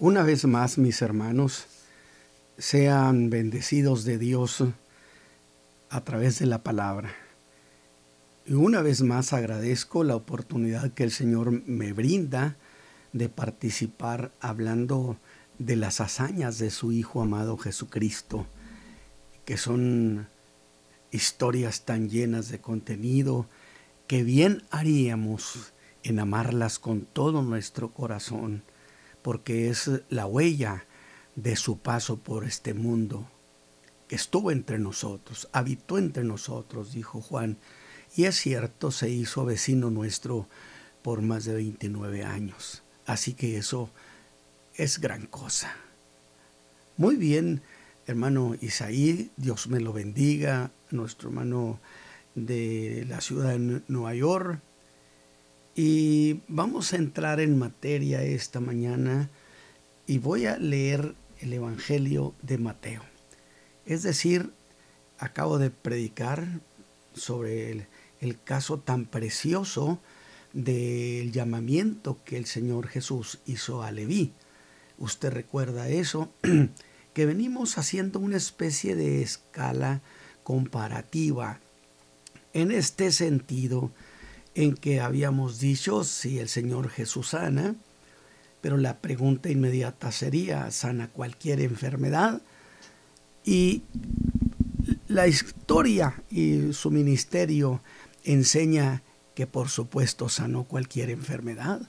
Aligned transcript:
Una 0.00 0.22
vez 0.22 0.44
más, 0.44 0.78
mis 0.78 1.02
hermanos, 1.02 1.66
sean 2.56 3.30
bendecidos 3.30 4.04
de 4.04 4.16
Dios 4.16 4.62
a 5.90 6.04
través 6.04 6.38
de 6.38 6.46
la 6.46 6.62
palabra. 6.62 7.12
Y 8.46 8.52
una 8.52 8.80
vez 8.80 9.02
más 9.02 9.32
agradezco 9.32 10.04
la 10.04 10.14
oportunidad 10.14 10.92
que 10.92 11.02
el 11.02 11.10
Señor 11.10 11.50
me 11.66 11.92
brinda 11.92 12.54
de 13.12 13.28
participar 13.28 14.30
hablando 14.38 15.16
de 15.58 15.74
las 15.74 16.00
hazañas 16.00 16.58
de 16.58 16.70
su 16.70 16.92
Hijo 16.92 17.20
amado 17.20 17.58
Jesucristo, 17.58 18.46
que 19.44 19.56
son 19.56 20.28
historias 21.10 21.84
tan 21.84 22.08
llenas 22.08 22.50
de 22.50 22.60
contenido 22.60 23.46
que 24.06 24.22
bien 24.22 24.62
haríamos 24.70 25.72
en 26.04 26.20
amarlas 26.20 26.78
con 26.78 27.00
todo 27.00 27.42
nuestro 27.42 27.90
corazón 27.90 28.62
porque 29.28 29.68
es 29.68 29.90
la 30.08 30.24
huella 30.24 30.86
de 31.36 31.54
su 31.56 31.80
paso 31.80 32.16
por 32.16 32.46
este 32.46 32.72
mundo, 32.72 33.28
estuvo 34.08 34.50
entre 34.50 34.78
nosotros, 34.78 35.50
habitó 35.52 35.98
entre 35.98 36.24
nosotros, 36.24 36.94
dijo 36.94 37.20
Juan, 37.20 37.58
y 38.16 38.24
es 38.24 38.36
cierto, 38.36 38.90
se 38.90 39.10
hizo 39.10 39.44
vecino 39.44 39.90
nuestro 39.90 40.48
por 41.02 41.20
más 41.20 41.44
de 41.44 41.56
29 41.56 42.24
años. 42.24 42.82
Así 43.04 43.34
que 43.34 43.58
eso 43.58 43.90
es 44.76 44.98
gran 44.98 45.26
cosa. 45.26 45.76
Muy 46.96 47.16
bien, 47.16 47.60
hermano 48.06 48.54
Isaí, 48.62 49.30
Dios 49.36 49.68
me 49.68 49.80
lo 49.80 49.92
bendiga, 49.92 50.70
nuestro 50.90 51.28
hermano 51.28 51.80
de 52.34 53.04
la 53.06 53.20
ciudad 53.20 53.50
de 53.50 53.82
Nueva 53.88 54.14
York, 54.14 54.62
y 55.80 56.40
vamos 56.48 56.92
a 56.92 56.96
entrar 56.96 57.38
en 57.38 57.56
materia 57.56 58.24
esta 58.24 58.58
mañana 58.58 59.30
y 60.08 60.18
voy 60.18 60.46
a 60.46 60.58
leer 60.58 61.14
el 61.38 61.52
Evangelio 61.52 62.34
de 62.42 62.58
Mateo. 62.58 63.02
Es 63.86 64.02
decir, 64.02 64.50
acabo 65.20 65.56
de 65.58 65.70
predicar 65.70 66.48
sobre 67.14 67.86
el, 68.18 68.42
caso 68.42 68.80
tan 68.80 69.06
precioso 69.06 70.00
del 70.52 71.30
llamamiento 71.30 72.18
que 72.24 72.38
el 72.38 72.46
Señor 72.46 72.88
Jesús 72.88 73.38
hizo 73.46 73.84
a 73.84 73.92
Leví. 73.92 74.32
Usted 74.98 75.30
recuerda 75.30 75.88
eso, 75.88 76.32
que 77.14 77.24
venimos 77.24 77.78
haciendo 77.78 78.18
una 78.18 78.36
especie 78.36 78.96
de 78.96 79.22
escala 79.22 80.02
comparativa. 80.42 81.60
En 82.52 82.72
este 82.72 83.12
sentido, 83.12 83.92
en 84.54 84.74
que 84.74 85.00
habíamos 85.00 85.60
dicho 85.60 86.04
si 86.04 86.38
el 86.38 86.48
Señor 86.48 86.88
Jesús 86.90 87.28
sana, 87.28 87.76
pero 88.60 88.76
la 88.76 88.98
pregunta 88.98 89.50
inmediata 89.50 90.10
sería, 90.12 90.70
¿sana 90.70 91.08
cualquier 91.08 91.60
enfermedad? 91.60 92.42
Y 93.44 93.82
la 95.06 95.26
historia 95.26 96.22
y 96.30 96.72
su 96.72 96.90
ministerio 96.90 97.80
enseña 98.24 99.02
que 99.34 99.46
por 99.46 99.68
supuesto 99.68 100.28
sanó 100.28 100.64
cualquier 100.64 101.10
enfermedad. 101.10 101.80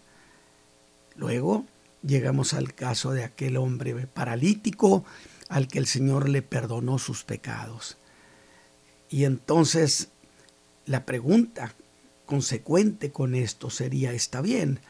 Luego 1.16 1.66
llegamos 2.04 2.54
al 2.54 2.74
caso 2.74 3.12
de 3.12 3.24
aquel 3.24 3.58
hombre 3.58 3.94
paralítico 4.08 5.04
al 5.50 5.68
que 5.68 5.80
el 5.80 5.88
Señor 5.88 6.30
le 6.30 6.42
perdonó 6.42 7.00
sus 7.00 7.24
pecados. 7.24 7.98
Y 9.10 9.24
entonces 9.24 10.10
la 10.86 11.06
pregunta 11.06 11.74
consecuente 12.30 13.12
con 13.12 13.34
esto 13.34 13.72
sería, 13.72 14.14
está 14.14 14.40
bien, 14.40 14.82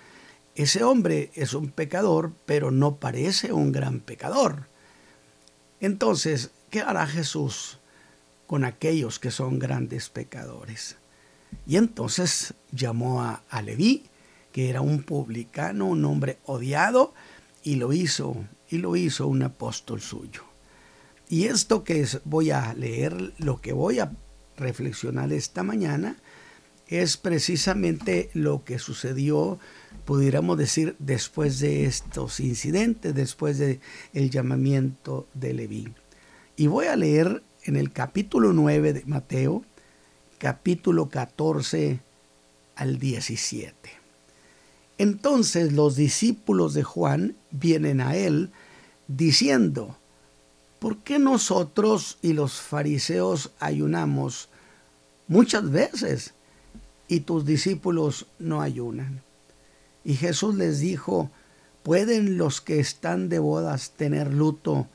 ese 0.56 0.84
hombre 0.84 1.32
es 1.36 1.54
un 1.54 1.70
pecador, 1.70 2.34
pero 2.46 2.70
no 2.70 2.98
parece 2.98 3.54
un 3.54 3.72
gran 3.72 4.02
pecador. 4.02 4.68
Entonces, 5.80 6.52
¿qué 6.70 6.82
hará 6.82 7.08
Jesús 7.08 7.80
con 8.46 8.66
aquellos 8.66 9.20
que 9.20 9.32
son 9.32 9.58
grandes 9.58 10.10
pecadores? 10.10 10.98
Y 11.66 11.78
entonces 11.78 12.56
llamó 12.74 13.22
a, 13.22 13.42
a 13.50 13.62
Leví, 13.62 14.08
que 14.52 14.70
era 14.70 14.82
un 14.82 15.04
publicano, 15.04 15.86
un 15.86 16.04
hombre 16.04 16.40
odiado, 16.44 17.14
y 17.64 17.76
lo 17.76 17.94
hizo, 17.94 18.36
y 18.70 18.80
lo 18.80 18.98
hizo 18.98 19.28
un 19.28 19.44
apóstol 19.44 20.02
suyo. 20.02 20.44
Y 21.30 21.46
esto 21.46 21.86
que 21.86 22.06
voy 22.26 22.52
a 22.52 22.74
leer, 22.74 23.34
lo 23.38 23.62
que 23.62 23.72
voy 23.72 24.00
a 24.00 24.12
reflexionar 24.58 25.32
esta 25.32 25.64
mañana, 25.64 26.18
es 26.90 27.18
precisamente 27.18 28.32
lo 28.34 28.64
que 28.64 28.80
sucedió, 28.80 29.60
pudiéramos 30.06 30.58
decir, 30.58 30.96
después 30.98 31.60
de 31.60 31.86
estos 31.86 32.40
incidentes, 32.40 33.14
después 33.14 33.60
del 33.60 33.80
el 34.14 34.32
llamamiento 34.32 35.28
de 35.36 35.54
Leví. 35.54 35.94
Y 36.58 36.66
voy 36.66 36.88
a 36.88 36.96
leer 36.96 37.44
en 37.64 37.76
el 37.76 37.92
capítulo 37.92 38.54
9 38.54 38.94
de 38.94 39.04
Mateo, 39.06 39.64
capítulo 40.40 41.10
14 41.10 42.00
al 42.76 42.98
17. 42.98 43.76
Entonces 44.98 45.74
los 45.74 45.96
discípulos 45.96 46.74
de 46.74 46.84
Juan 46.84 47.36
vienen 47.52 48.02
a 48.02 48.16
él 48.16 48.50
diciendo, 49.08 49.96
¿por 50.80 50.98
qué 50.98 51.20
nosotros 51.20 52.18
y 52.24 52.34
los 52.34 52.60
fariseos 52.60 53.52
ayunamos 53.60 54.50
muchas 55.28 55.70
veces? 55.70 56.34
Y 57.10 57.22
tus 57.22 57.44
discípulos 57.44 58.28
no 58.38 58.62
ayunan. 58.62 59.22
Y 60.06 60.14
Jesús 60.14 60.56
les 60.56 60.80
dijo, 60.80 61.30
¿pueden 61.84 62.38
los 62.38 62.62
que 62.62 62.80
están 62.80 63.28
de 63.28 63.40
bodas 63.40 63.92
tener 63.98 64.32
luto 64.32 64.88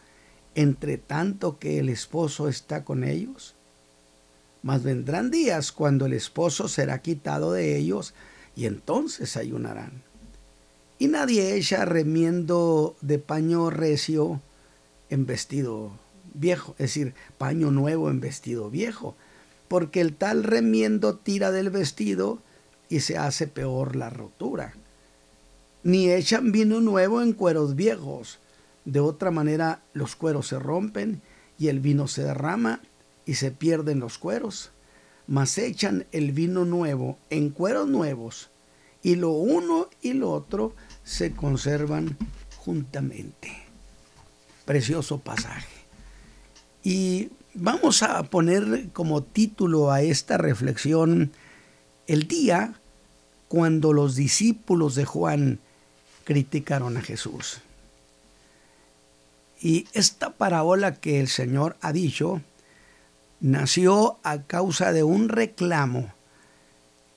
entre 0.54 0.97
tanto 0.97 1.58
que 1.58 1.80
el 1.80 1.91
esposo 1.91 2.48
está 2.48 2.84
con 2.84 3.04
ellos? 3.04 3.54
Mas 4.62 4.82
vendrán 4.82 5.30
días 5.30 5.72
cuando 5.72 6.06
el 6.06 6.14
esposo 6.14 6.69
será 6.69 7.02
quitado 7.02 7.52
de 7.52 7.76
ellos 7.76 8.14
y 8.56 8.66
entonces 8.66 9.36
ayunarán. 9.36 10.02
Y 10.98 11.08
nadie 11.08 11.56
echa 11.56 11.84
remiendo 11.84 12.96
de 13.00 13.19
paño 13.19 13.69
recio 13.69 14.41
en 15.10 15.26
vestido 15.26 15.91
viejo, 16.32 16.72
es 16.78 16.94
decir, 16.94 17.14
paño 17.36 17.72
nuevo 17.72 18.08
en 18.08 18.20
vestido 18.20 18.70
viejo, 18.70 19.16
porque 19.69 20.00
el 20.00 20.14
tal 20.14 20.44
remiendo 20.44 21.16
tira 21.16 21.50
del 21.50 21.70
vestido 21.70 22.41
y 22.88 23.00
se 23.00 23.19
hace 23.19 23.47
peor 23.47 23.97
la 23.97 24.10
rotura. 24.10 24.75
Ni 25.82 26.10
echan 26.10 26.52
vino 26.52 26.80
nuevo 26.80 27.22
en 27.22 27.32
cueros 27.32 27.75
viejos. 27.75 28.38
De 28.84 29.00
otra 29.00 29.30
manera 29.30 29.82
los 29.92 30.16
cueros 30.16 30.48
se 30.48 30.58
rompen 30.58 31.22
y 31.58 31.69
el 31.69 31.80
vino 31.80 32.08
se 32.08 32.22
derrama 32.22 32.80
y 33.26 33.34
se 33.34 33.50
pierden 33.50 34.00
los 34.00 34.19
cueros. 34.19 34.70
Mas 35.26 35.56
echan 35.58 36.06
el 36.12 36.32
vino 36.32 36.64
nuevo 36.64 37.19
en 37.31 37.50
cueros 37.50 37.88
nuevos 37.88 38.50
y 39.02 39.16
lo 39.16 39.31
uno 39.31 39.88
y 40.02 40.14
lo 40.14 40.32
otro 40.32 40.75
se 41.02 41.32
conservan 41.32 42.16
juntamente. 42.56 43.52
Precioso 44.64 45.19
pasaje. 45.19 45.84
Y 46.84 47.31
Vamos 47.56 48.03
a 48.03 48.21
poner 48.25 48.89
como 48.93 49.22
título 49.22 49.93
a 49.93 50.03
esta 50.03 50.37
reflexión 50.37 51.31
el 52.09 52.27
día 52.27 52.75
cuando 53.47 53.93
los 53.93 54.17
discípulos 54.17 54.97
de 54.97 55.05
Juan 55.05 55.61
criticaron 56.25 56.97
a 56.97 57.00
Jesús. 57.00 57.61
Y 59.61 59.87
esta 59.93 60.31
parábola 60.31 60.97
que 60.97 61.21
el 61.21 61.28
Señor 61.28 61.77
ha 61.81 61.93
dicho 61.93 62.43
nació 63.39 64.19
a 64.25 64.43
causa 64.43 64.93
de 64.93 65.05
un 65.05 65.28
reclamo 65.28 66.12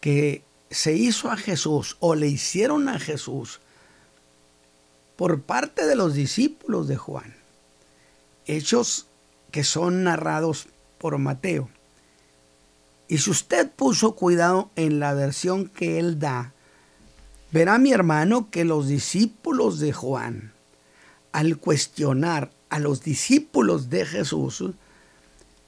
que 0.01 0.43
se 0.69 0.93
hizo 0.93 1.31
a 1.31 1.37
Jesús 1.37 1.97
o 1.99 2.13
le 2.13 2.27
hicieron 2.27 2.89
a 2.89 2.99
Jesús 2.99 3.59
por 5.15 5.41
parte 5.41 5.87
de 5.87 5.95
los 5.95 6.13
discípulos 6.13 6.87
de 6.87 6.97
Juan. 6.97 7.35
Hechos 8.45 9.06
que 9.51 9.63
son 9.63 10.03
narrados 10.03 10.67
por 10.97 11.17
Mateo. 11.17 11.69
Y 13.07 13.19
si 13.19 13.29
usted 13.29 13.69
puso 13.71 14.15
cuidado 14.15 14.69
en 14.75 14.99
la 14.99 15.13
versión 15.13 15.67
que 15.67 15.99
él 15.99 16.19
da, 16.19 16.53
verá 17.51 17.77
mi 17.77 17.93
hermano 17.93 18.49
que 18.49 18.65
los 18.65 18.87
discípulos 18.87 19.79
de 19.79 19.93
Juan, 19.93 20.53
al 21.31 21.57
cuestionar 21.57 22.51
a 22.69 22.79
los 22.79 23.01
discípulos 23.01 23.89
de 23.89 24.05
Jesús, 24.05 24.63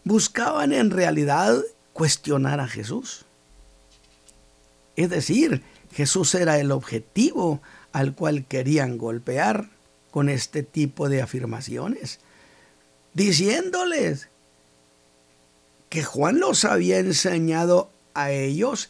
buscaban 0.03 0.73
en 0.73 0.91
realidad 0.91 1.57
cuestionar 1.93 2.59
a 2.59 2.67
Jesús. 2.67 3.25
Es 4.95 5.09
decir, 5.09 5.63
Jesús 5.93 6.35
era 6.35 6.59
el 6.59 6.71
objetivo 6.71 7.61
al 7.93 8.13
cual 8.13 8.45
querían 8.45 8.97
golpear 8.97 9.69
con 10.11 10.27
este 10.27 10.63
tipo 10.63 11.07
de 11.07 11.21
afirmaciones 11.21 12.19
diciéndoles 13.13 14.29
que 15.89 16.03
Juan 16.03 16.39
los 16.39 16.65
había 16.65 16.99
enseñado 16.99 17.89
a 18.13 18.31
ellos 18.31 18.89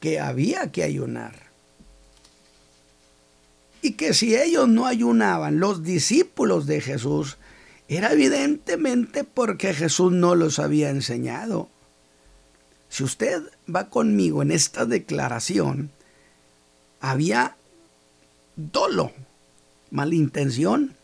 que 0.00 0.18
había 0.18 0.72
que 0.72 0.82
ayunar. 0.82 1.50
y 3.82 3.92
que 3.92 4.12
si 4.14 4.36
ellos 4.36 4.68
no 4.68 4.86
ayunaban, 4.86 5.60
los 5.60 5.82
discípulos 5.82 6.66
de 6.66 6.80
Jesús, 6.80 7.38
era 7.88 8.12
evidentemente 8.12 9.24
porque 9.24 9.74
Jesús 9.74 10.12
no 10.12 10.34
los 10.34 10.58
había 10.58 10.90
enseñado. 10.90 11.68
Si 12.88 13.04
usted 13.04 13.42
va 13.74 13.88
conmigo 13.88 14.42
en 14.42 14.50
esta 14.50 14.84
declaración, 14.84 15.90
había 17.00 17.56
dolo, 18.56 19.12
malintención 19.90 20.94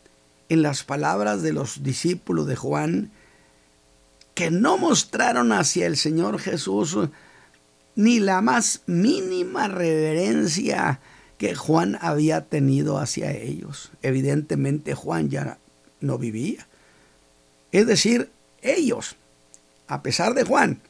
en 0.48 0.62
las 0.62 0.84
palabras 0.84 1.42
de 1.42 1.52
los 1.52 1.82
discípulos 1.82 2.46
de 2.46 2.56
Juan 2.56 3.10
que 4.34 4.50
no 4.50 4.76
mostraron 4.78 5.52
hacia 5.52 5.86
el 5.86 5.96
Señor 5.96 6.38
Jesús 6.38 6.96
ni 7.94 8.20
la 8.20 8.42
más 8.42 8.82
mínima 8.86 9.68
reverencia 9.68 11.00
que 11.38 11.54
Juan 11.54 11.98
había 12.00 12.42
tenido 12.42 12.98
hacia 12.98 13.32
ellos. 13.32 13.90
Evidentemente 14.02 14.94
Juan 14.94 15.30
ya 15.30 15.58
no 16.00 16.18
vivía. 16.18 16.66
Es 17.72 17.86
decir, 17.86 18.30
ellos, 18.62 19.16
a 19.88 20.02
pesar 20.02 20.34
de 20.34 20.44
Juan, 20.44 20.80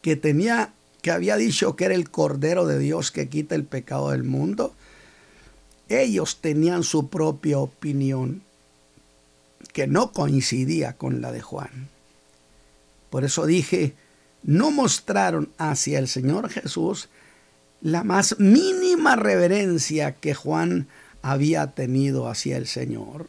que 0.00 0.16
tenía 0.16 0.72
que 1.02 1.10
había 1.10 1.36
dicho 1.36 1.74
que 1.74 1.84
era 1.84 1.94
el 1.94 2.10
Cordero 2.10 2.64
de 2.64 2.78
Dios 2.78 3.10
que 3.10 3.28
quita 3.28 3.56
el 3.56 3.64
pecado 3.64 4.12
del 4.12 4.22
mundo, 4.22 4.72
ellos 5.88 6.38
tenían 6.40 6.82
su 6.82 7.08
propia 7.08 7.58
opinión 7.58 8.42
que 9.72 9.86
no 9.86 10.12
coincidía 10.12 10.94
con 10.94 11.20
la 11.20 11.32
de 11.32 11.40
Juan. 11.40 11.88
Por 13.10 13.24
eso 13.24 13.46
dije, 13.46 13.94
no 14.42 14.70
mostraron 14.70 15.50
hacia 15.58 15.98
el 15.98 16.08
Señor 16.08 16.48
Jesús 16.50 17.08
la 17.80 18.04
más 18.04 18.38
mínima 18.38 19.16
reverencia 19.16 20.12
que 20.12 20.34
Juan 20.34 20.88
había 21.20 21.68
tenido 21.68 22.28
hacia 22.28 22.56
el 22.56 22.66
Señor. 22.66 23.26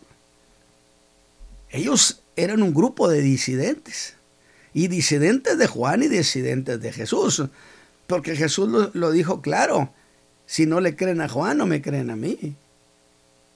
Ellos 1.69 2.21
eran 2.35 2.61
un 2.61 2.73
grupo 2.73 3.09
de 3.09 3.21
disidentes, 3.21 4.15
y 4.73 4.87
disidentes 4.87 5.57
de 5.57 5.67
Juan 5.67 6.03
y 6.03 6.07
disidentes 6.07 6.81
de 6.81 6.91
Jesús, 6.91 7.43
porque 8.07 8.35
Jesús 8.35 8.89
lo, 8.93 9.11
dijo 9.11 9.41
claro, 9.41 9.91
si 10.45 10.65
no 10.65 10.79
le 10.81 10.95
creen 10.95 11.21
a 11.21 11.29
Juan, 11.29 11.57
no 11.57 11.65
me 11.65 11.81
creen 11.81 12.09
a 12.09 12.15
mí. 12.15 12.55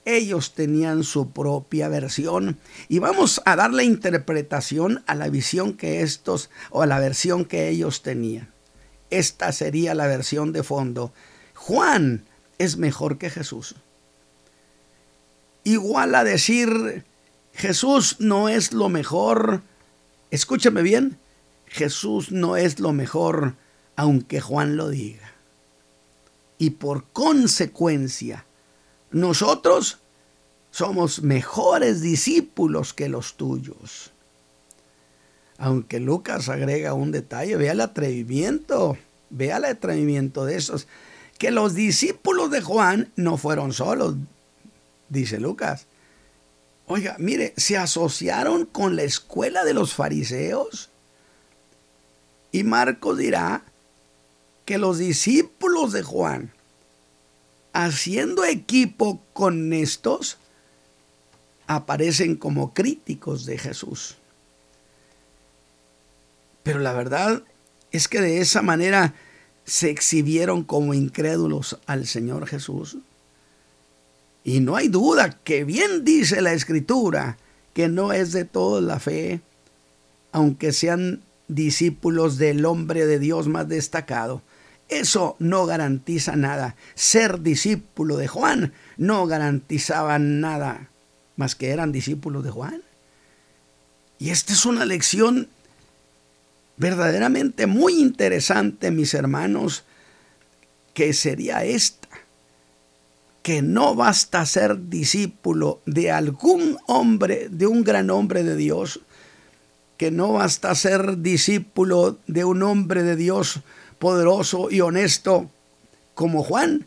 Ellos 0.05 0.53
tenían 0.53 1.03
su 1.03 1.31
propia 1.31 1.89
versión 1.89 2.57
y 2.87 2.99
vamos 2.99 3.41
a 3.45 3.57
dar 3.57 3.73
la 3.73 3.83
interpretación 3.83 5.03
a 5.05 5.15
la 5.15 5.27
visión 5.27 5.73
que 5.73 6.01
estos 6.01 6.49
o 6.69 6.81
a 6.81 6.85
la 6.85 6.99
versión 6.99 7.43
que 7.43 7.67
ellos 7.67 8.03
tenían. 8.03 8.49
Esta 9.09 9.51
sería 9.51 9.93
la 9.95 10.07
versión 10.07 10.53
de 10.53 10.63
fondo. 10.63 11.13
Juan 11.55 12.25
es 12.57 12.77
mejor 12.77 13.17
que 13.17 13.29
Jesús. 13.29 13.75
Igual 15.63 16.15
a 16.15 16.23
decir, 16.23 17.03
Jesús 17.53 18.17
no 18.19 18.47
es 18.47 18.71
lo 18.71 18.87
mejor. 18.87 19.61
Escúchame 20.31 20.81
bien, 20.81 21.17
Jesús 21.65 22.31
no 22.31 22.55
es 22.55 22.79
lo 22.79 22.93
mejor, 22.93 23.55
aunque 23.95 24.39
Juan 24.39 24.77
lo 24.77 24.89
diga. 24.89 25.36
Y 26.57 26.71
por 26.71 27.05
consecuencia, 27.11 28.45
nosotros 29.11 29.99
somos 30.71 31.21
mejores 31.21 32.01
discípulos 32.01 32.93
que 32.93 33.09
los 33.09 33.35
tuyos. 33.35 34.11
Aunque 35.57 35.99
Lucas 35.99 36.49
agrega 36.49 36.93
un 36.93 37.11
detalle, 37.11 37.55
vea 37.57 37.71
el 37.71 37.81
atrevimiento, 37.81 38.97
vea 39.29 39.57
el 39.57 39.65
atrevimiento 39.65 40.45
de 40.45 40.55
esos, 40.55 40.87
que 41.37 41.51
los 41.51 41.73
discípulos 41.73 42.51
de 42.51 42.61
Juan 42.61 43.11
no 43.15 43.37
fueron 43.37 43.73
solos, 43.73 44.15
dice 45.09 45.39
Lucas. 45.39 45.87
Oiga, 46.85 47.15
mire, 47.19 47.53
se 47.57 47.77
asociaron 47.77 48.65
con 48.65 48.95
la 48.95 49.03
escuela 49.03 49.65
de 49.65 49.73
los 49.73 49.93
fariseos. 49.93 50.89
Y 52.51 52.63
Marcos 52.63 53.17
dirá 53.17 53.63
que 54.67 54.77
los 54.77 54.97
discípulos 54.97 55.93
de 55.93 56.03
Juan, 56.03 56.51
haciendo 57.71 58.43
equipo 58.43 59.21
con 59.31 59.71
estos, 59.71 60.39
aparecen 61.67 62.35
como 62.35 62.73
críticos 62.73 63.45
de 63.45 63.57
Jesús. 63.57 64.17
Pero 66.63 66.79
la 66.79 66.91
verdad 66.91 67.43
es 67.93 68.09
que 68.09 68.19
de 68.19 68.41
esa 68.41 68.61
manera 68.61 69.15
se 69.63 69.89
exhibieron 69.89 70.65
como 70.65 70.93
incrédulos 70.93 71.79
al 71.85 72.05
Señor 72.05 72.45
Jesús. 72.45 72.97
Y 74.43 74.59
no 74.59 74.75
hay 74.75 74.89
duda 74.89 75.39
que 75.45 75.63
bien 75.63 76.03
dice 76.03 76.41
la 76.41 76.51
Escritura 76.51 77.37
que 77.73 77.87
no 77.87 78.11
es 78.11 78.33
de 78.33 78.43
toda 78.43 78.81
la 78.81 78.99
fe, 78.99 79.39
aunque 80.33 80.73
sean 80.73 81.21
discípulos 81.47 82.37
del 82.37 82.65
hombre 82.65 83.05
de 83.05 83.17
Dios 83.17 83.47
más 83.47 83.69
destacado. 83.69 84.41
Eso 84.89 85.35
no 85.39 85.65
garantiza 85.65 86.35
nada. 86.35 86.75
Ser 86.95 87.41
discípulo 87.41 88.17
de 88.17 88.27
Juan 88.27 88.73
no 88.95 89.27
garantizaba 89.27 90.17
nada, 90.17 90.89
más 91.35 91.55
que 91.55 91.69
eran 91.69 91.91
discípulos 91.91 92.43
de 92.43 92.51
Juan. 92.51 92.81
Y 94.17 94.29
esta 94.29 94.53
es 94.53 94.65
una 94.65 94.85
lección 94.85 95.49
verdaderamente 96.77 97.67
muy 97.67 97.99
interesante, 97.99 98.91
mis 98.91 99.13
hermanos, 99.13 99.83
que 100.93 101.13
sería 101.13 101.63
esta, 101.63 102.07
que 103.43 103.61
no 103.61 103.93
basta 103.93 104.45
ser 104.45 104.89
discípulo 104.89 105.81
de 105.85 106.11
algún 106.11 106.77
hombre, 106.87 107.49
de 107.49 107.67
un 107.67 107.83
gran 107.83 108.09
hombre 108.09 108.43
de 108.43 108.55
Dios, 108.55 109.01
que 109.97 110.11
no 110.11 110.33
basta 110.33 110.73
ser 110.75 111.17
discípulo 111.19 112.19
de 112.27 112.45
un 112.45 112.63
hombre 112.63 113.03
de 113.03 113.15
Dios 113.15 113.61
poderoso 113.99 114.69
y 114.69 114.81
honesto 114.81 115.49
como 116.13 116.43
Juan, 116.43 116.85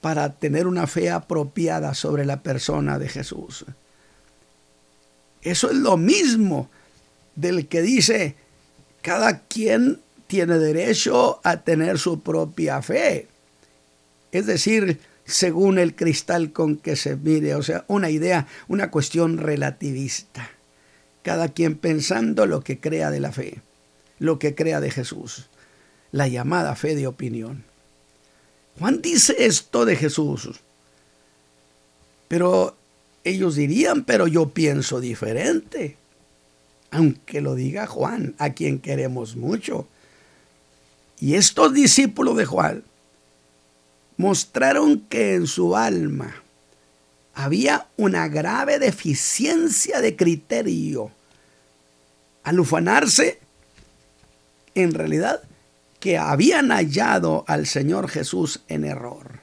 para 0.00 0.32
tener 0.32 0.66
una 0.66 0.86
fe 0.86 1.10
apropiada 1.10 1.94
sobre 1.94 2.24
la 2.24 2.42
persona 2.42 2.98
de 2.98 3.08
Jesús. 3.08 3.64
Eso 5.42 5.70
es 5.70 5.76
lo 5.76 5.96
mismo 5.96 6.70
del 7.36 7.68
que 7.68 7.82
dice, 7.82 8.34
cada 9.02 9.40
quien 9.40 10.00
tiene 10.26 10.58
derecho 10.58 11.40
a 11.44 11.58
tener 11.58 11.98
su 11.98 12.20
propia 12.20 12.82
fe. 12.82 13.28
Es 14.32 14.46
decir, 14.46 15.00
según 15.24 15.78
el 15.78 15.94
cristal 15.94 16.52
con 16.52 16.76
que 16.76 16.96
se 16.96 17.16
mire, 17.16 17.54
o 17.54 17.62
sea, 17.62 17.84
una 17.88 18.10
idea, 18.10 18.46
una 18.68 18.90
cuestión 18.90 19.38
relativista. 19.38 20.50
Cada 21.22 21.48
quien 21.48 21.76
pensando 21.76 22.46
lo 22.46 22.62
que 22.62 22.80
crea 22.80 23.10
de 23.10 23.20
la 23.20 23.32
fe, 23.32 23.60
lo 24.18 24.38
que 24.38 24.54
crea 24.54 24.80
de 24.80 24.90
Jesús, 24.90 25.48
la 26.12 26.28
llamada 26.28 26.74
fe 26.76 26.94
de 26.94 27.06
opinión. 27.06 27.64
Juan 28.78 29.02
dice 29.02 29.34
esto 29.38 29.84
de 29.84 29.96
Jesús, 29.96 30.48
pero 32.28 32.76
ellos 33.24 33.56
dirían, 33.56 34.04
pero 34.04 34.26
yo 34.26 34.48
pienso 34.50 35.00
diferente 35.00 35.96
aunque 36.90 37.40
lo 37.40 37.54
diga 37.54 37.86
Juan, 37.86 38.34
a 38.38 38.50
quien 38.50 38.80
queremos 38.80 39.36
mucho. 39.36 39.86
Y 41.20 41.34
estos 41.34 41.72
discípulos 41.72 42.36
de 42.36 42.46
Juan 42.46 42.82
mostraron 44.16 45.00
que 45.00 45.34
en 45.34 45.46
su 45.46 45.76
alma 45.76 46.34
había 47.34 47.86
una 47.96 48.28
grave 48.28 48.78
deficiencia 48.78 50.00
de 50.00 50.16
criterio. 50.16 51.10
Al 52.42 52.58
ufanarse, 52.58 53.38
en 54.74 54.92
realidad, 54.92 55.42
que 56.00 56.18
habían 56.18 56.70
hallado 56.70 57.44
al 57.46 57.66
Señor 57.66 58.08
Jesús 58.08 58.60
en 58.68 58.84
error. 58.84 59.40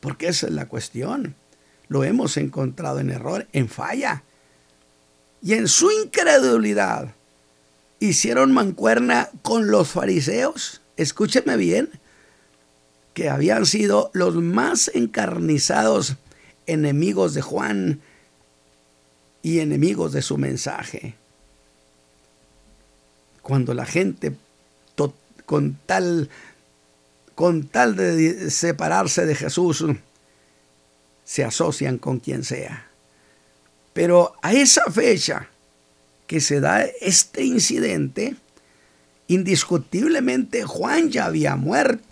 Porque 0.00 0.28
esa 0.28 0.48
es 0.48 0.52
la 0.52 0.66
cuestión. 0.66 1.34
Lo 1.88 2.04
hemos 2.04 2.36
encontrado 2.36 2.98
en 2.98 3.10
error, 3.10 3.46
en 3.52 3.68
falla 3.68 4.22
y 5.46 5.54
en 5.54 5.68
su 5.68 5.90
incredulidad 5.90 7.14
hicieron 8.00 8.52
mancuerna 8.52 9.30
con 9.42 9.70
los 9.70 9.88
fariseos, 9.88 10.80
escúcheme 10.96 11.56
bien, 11.56 11.88
que 13.14 13.30
habían 13.30 13.64
sido 13.64 14.10
los 14.12 14.34
más 14.34 14.90
encarnizados 14.92 16.16
enemigos 16.66 17.32
de 17.34 17.42
Juan 17.42 18.00
y 19.42 19.60
enemigos 19.60 20.12
de 20.12 20.22
su 20.22 20.36
mensaje. 20.36 21.14
Cuando 23.40 23.72
la 23.72 23.86
gente 23.86 24.36
con 25.46 25.78
tal 25.86 26.28
con 27.34 27.68
tal 27.68 27.96
de 27.96 28.50
separarse 28.50 29.26
de 29.26 29.34
Jesús 29.34 29.84
se 31.24 31.44
asocian 31.44 31.98
con 31.98 32.18
quien 32.18 32.44
sea. 32.44 32.88
Pero 33.92 34.34
a 34.42 34.52
esa 34.52 34.90
fecha 34.90 35.48
que 36.26 36.40
se 36.40 36.60
da 36.60 36.82
este 36.82 37.44
incidente, 37.44 38.36
indiscutiblemente 39.28 40.64
Juan 40.64 41.10
ya 41.10 41.26
había 41.26 41.56
muerto. 41.56 42.04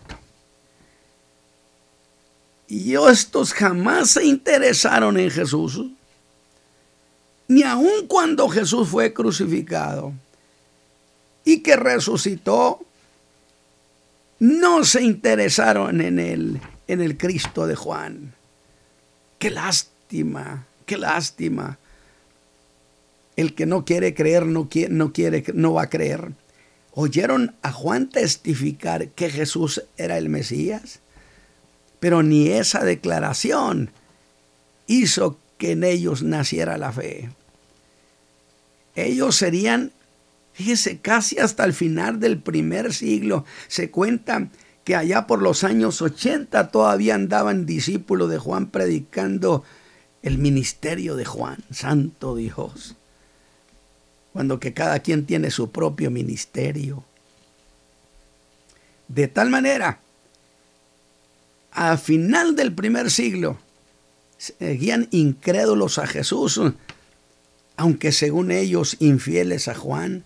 Y 2.69 2.95
estos 2.95 3.53
jamás 3.53 4.11
se 4.11 4.25
interesaron 4.25 5.19
en 5.19 5.31
Jesús, 5.31 5.87
ni 7.49 7.63
aun 7.63 8.07
cuando 8.09 8.49
Jesús 8.49 8.89
fue 8.89 9.13
crucificado 9.13 10.13
y 11.45 11.61
que 11.63 11.77
resucitó, 11.77 12.84
no 14.45 14.85
se 14.85 15.03
interesaron 15.03 16.03
en 16.03 16.19
él, 16.19 16.61
en 16.87 17.01
el 17.01 17.17
Cristo 17.17 17.67
de 17.67 17.77
Juan. 17.77 18.35
Qué 19.39 19.51
lástima, 19.51 20.67
qué 20.85 20.99
lástima. 20.99 21.79
El 23.37 23.55
que 23.55 23.65
no 23.65 23.87
quiere 23.87 24.13
creer 24.13 24.45
no 24.45 24.69
quiere, 24.69 24.93
no 24.93 25.15
quiere, 25.15 25.45
no 25.55 25.73
va 25.73 25.85
a 25.85 25.91
creer. 25.91 26.33
Oyeron 26.93 27.55
a 27.63 27.73
Juan 27.73 28.11
testificar 28.11 29.09
que 29.09 29.31
Jesús 29.31 29.83
era 29.97 30.19
el 30.19 30.29
Mesías, 30.29 31.01
pero 31.99 32.23
ni 32.23 32.49
esa 32.49 32.85
declaración 32.85 33.93
hizo 34.87 35.39
que 35.57 35.73
en 35.73 35.85
ellos 35.85 36.23
naciera 36.23 36.77
la 36.77 36.93
fe. 36.93 37.31
Ellos 38.95 39.37
serían, 39.37 39.93
fíjese, 40.55 41.01
casi 41.01 41.39
hasta 41.39 41.65
el 41.65 41.75
final 41.75 42.21
del 42.21 42.39
primer 42.39 42.95
siglo, 42.95 43.45
se 43.69 43.91
cuenta 43.91 44.49
que 44.85 44.97
allá 44.97 45.27
por 45.27 45.43
los 45.43 45.65
años 45.65 46.01
80 46.01 46.69
todavía 46.69 47.15
andaban 47.15 47.67
discípulos 47.67 48.31
de 48.31 48.39
Juan 48.39 48.71
predicando 48.71 49.65
el 50.23 50.39
ministerio 50.39 51.17
de 51.17 51.25
Juan, 51.25 51.59
santo 51.71 52.37
Dios. 52.37 52.95
Cuando 54.33 54.61
que 54.61 54.73
cada 54.73 55.01
quien 55.01 55.27
tiene 55.27 55.51
su 55.51 55.71
propio 55.71 56.11
ministerio. 56.11 57.05
De 59.09 59.29
tal 59.29 59.51
manera, 59.51 60.01
a 61.73 61.97
final 61.97 62.57
del 62.57 62.73
primer 62.73 63.11
siglo, 63.11 63.59
seguían 64.39 65.09
incrédulos 65.11 65.99
a 65.99 66.07
Jesús, 66.07 66.61
aunque 67.77 68.13
según 68.13 68.51
ellos 68.51 68.97
infieles 69.01 69.69
a 69.69 69.75
Juan, 69.75 70.25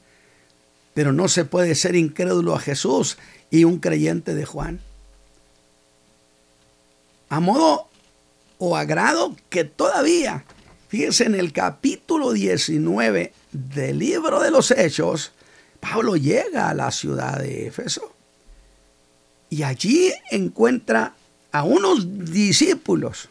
pero 0.99 1.12
no 1.12 1.28
se 1.28 1.45
puede 1.45 1.76
ser 1.76 1.95
incrédulo 1.95 2.57
a 2.57 2.59
Jesús 2.59 3.19
y 3.52 3.62
un 3.62 3.78
creyente 3.78 4.35
de 4.35 4.45
Juan. 4.45 4.81
A 7.28 7.38
modo 7.38 7.87
o 8.59 8.76
agrado 8.76 9.37
que 9.49 9.62
todavía, 9.62 10.45
fíjense 10.88 11.26
en 11.26 11.37
el 11.37 11.52
capítulo 11.52 12.33
19 12.33 13.33
del 13.52 13.97
libro 13.97 14.40
de 14.40 14.50
los 14.50 14.73
Hechos, 14.73 15.31
Pablo 15.78 16.17
llega 16.17 16.69
a 16.69 16.75
la 16.75 16.90
ciudad 16.90 17.38
de 17.38 17.69
Éfeso 17.69 18.12
y 19.50 19.62
allí 19.62 20.12
encuentra 20.33 21.14
a 21.52 21.62
unos 21.62 22.25
discípulos 22.25 23.28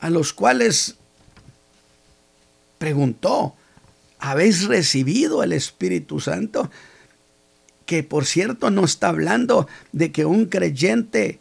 a 0.00 0.10
los 0.10 0.34
cuales 0.34 0.96
preguntó, 2.76 3.54
¿habéis 4.18 4.66
recibido 4.66 5.42
el 5.42 5.52
Espíritu 5.52 6.20
Santo? 6.20 6.70
que 7.88 8.02
por 8.02 8.26
cierto 8.26 8.70
no 8.70 8.84
está 8.84 9.08
hablando 9.08 9.66
de 9.92 10.12
que 10.12 10.26
un 10.26 10.44
creyente 10.44 11.40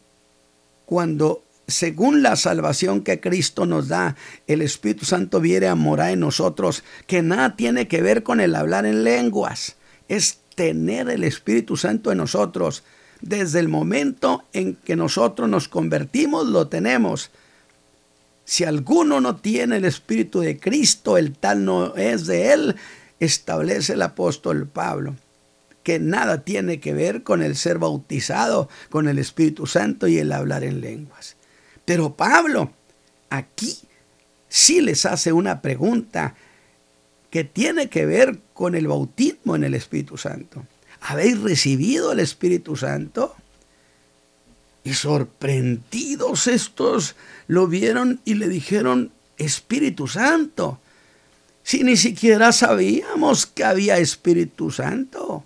cuando 0.86 1.44
según 1.68 2.24
la 2.24 2.38
salvación 2.38 3.02
que 3.02 3.20
Cristo 3.20 3.66
nos 3.66 3.90
da, 3.90 4.16
el 4.48 4.62
Espíritu 4.62 5.04
Santo 5.04 5.42
viene 5.42 5.68
a 5.68 5.76
morar 5.76 6.12
en 6.12 6.22
nosotros, 6.22 6.86
que 7.06 7.22
nada 7.22 7.58
tiene 7.58 7.90
que 7.90 8.02
ver 8.02 8.24
con 8.24 8.40
el 8.40 8.56
hablar 8.56 8.86
en 8.86 9.04
lenguas, 9.04 9.76
es 10.08 10.40
tener 10.56 11.10
el 11.10 11.26
Espíritu 11.26 11.76
Santo 11.76 12.14
en 12.14 12.20
nosotros. 12.20 12.84
Desde 13.20 13.60
el 13.60 13.68
momento 13.68 14.46
en 14.54 14.76
que 14.76 14.96
nosotros 14.96 15.50
nos 15.50 15.68
convertimos, 15.68 16.48
lo 16.48 16.70
tenemos. 16.70 17.32
Si 18.48 18.64
alguno 18.64 19.20
no 19.20 19.36
tiene 19.36 19.76
el 19.76 19.84
Espíritu 19.84 20.40
de 20.40 20.58
Cristo, 20.58 21.18
el 21.18 21.34
tal 21.34 21.66
no 21.66 21.98
es 21.98 22.28
de 22.28 22.54
él, 22.54 22.78
establece 23.20 23.92
el 23.92 24.02
apóstol 24.02 24.68
Pablo 24.68 25.16
que 25.84 26.00
nada 26.00 26.44
tiene 26.44 26.80
que 26.80 26.94
ver 26.94 27.24
con 27.24 27.42
el 27.42 27.58
ser 27.58 27.78
bautizado 27.78 28.70
con 28.90 29.10
el 29.10 29.20
Espíritu 29.20 29.68
Santo 29.68 30.08
y 30.08 30.18
el 30.18 30.32
hablar 30.32 30.64
en 30.64 30.82
lenguas. 30.82 31.36
Pero 31.84 32.14
Pablo 32.14 32.72
aquí 33.30 33.78
sí 34.48 34.80
les 34.80 35.06
hace 35.06 35.34
una 35.34 35.62
pregunta 35.62 36.36
que 37.30 37.44
tiene 37.44 37.90
que 37.90 38.06
ver 38.06 38.40
con 38.54 38.76
el 38.76 38.88
bautismo 38.88 39.58
en 39.58 39.66
el 39.66 39.74
Espíritu 39.74 40.18
Santo. 40.18 40.66
¿Habéis 41.02 41.40
recibido 41.42 42.14
el 42.14 42.20
Espíritu 42.20 42.78
Santo? 42.78 43.36
Y 44.88 44.94
sorprendidos 44.94 46.48
estos 46.48 47.18
lo 47.48 47.68
vieron 47.68 48.22
y 48.24 48.36
le 48.36 48.48
dijeron, 48.48 49.12
Espíritu 49.38 50.08
Santo, 50.08 50.80
si 51.62 51.84
ni 51.84 51.98
siquiera 51.98 52.54
sabíamos 52.54 53.46
que 53.48 53.66
había 53.66 53.98
Espíritu 53.98 54.72
Santo. 54.72 55.44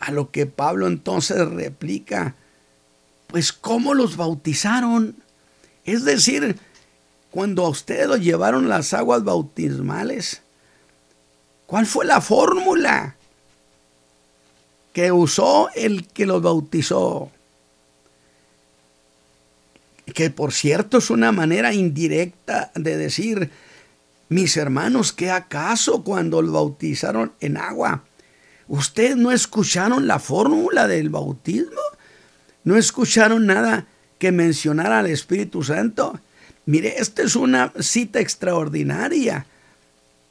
A 0.00 0.12
lo 0.12 0.30
que 0.30 0.44
Pablo 0.44 0.86
entonces 0.86 1.38
replica, 1.48 2.34
pues 3.26 3.54
¿cómo 3.54 3.94
los 3.94 4.18
bautizaron? 4.18 5.16
Es 5.86 6.04
decir, 6.04 6.58
cuando 7.30 7.64
a 7.64 7.70
ustedes 7.70 8.06
los 8.06 8.20
llevaron 8.20 8.68
las 8.68 8.92
aguas 8.92 9.24
bautismales, 9.24 10.42
¿cuál 11.64 11.86
fue 11.86 12.04
la 12.04 12.20
fórmula 12.20 13.16
que 14.92 15.10
usó 15.10 15.70
el 15.74 16.06
que 16.06 16.26
los 16.26 16.42
bautizó? 16.42 17.32
Que 20.14 20.30
por 20.30 20.52
cierto 20.52 20.98
es 20.98 21.10
una 21.10 21.32
manera 21.32 21.74
indirecta 21.74 22.70
de 22.74 22.96
decir, 22.96 23.50
mis 24.28 24.56
hermanos, 24.56 25.12
¿qué 25.12 25.30
acaso 25.30 26.04
cuando 26.04 26.42
los 26.42 26.52
bautizaron 26.52 27.32
en 27.40 27.56
agua? 27.56 28.04
¿Ustedes 28.68 29.16
no 29.16 29.32
escucharon 29.32 30.06
la 30.06 30.18
fórmula 30.18 30.86
del 30.86 31.08
bautismo? 31.08 31.80
¿No 32.64 32.76
escucharon 32.76 33.46
nada 33.46 33.86
que 34.18 34.32
mencionara 34.32 34.98
al 34.98 35.06
Espíritu 35.06 35.62
Santo? 35.62 36.20
Mire, 36.66 36.96
esta 36.98 37.22
es 37.22 37.34
una 37.34 37.72
cita 37.80 38.20
extraordinaria. 38.20 39.46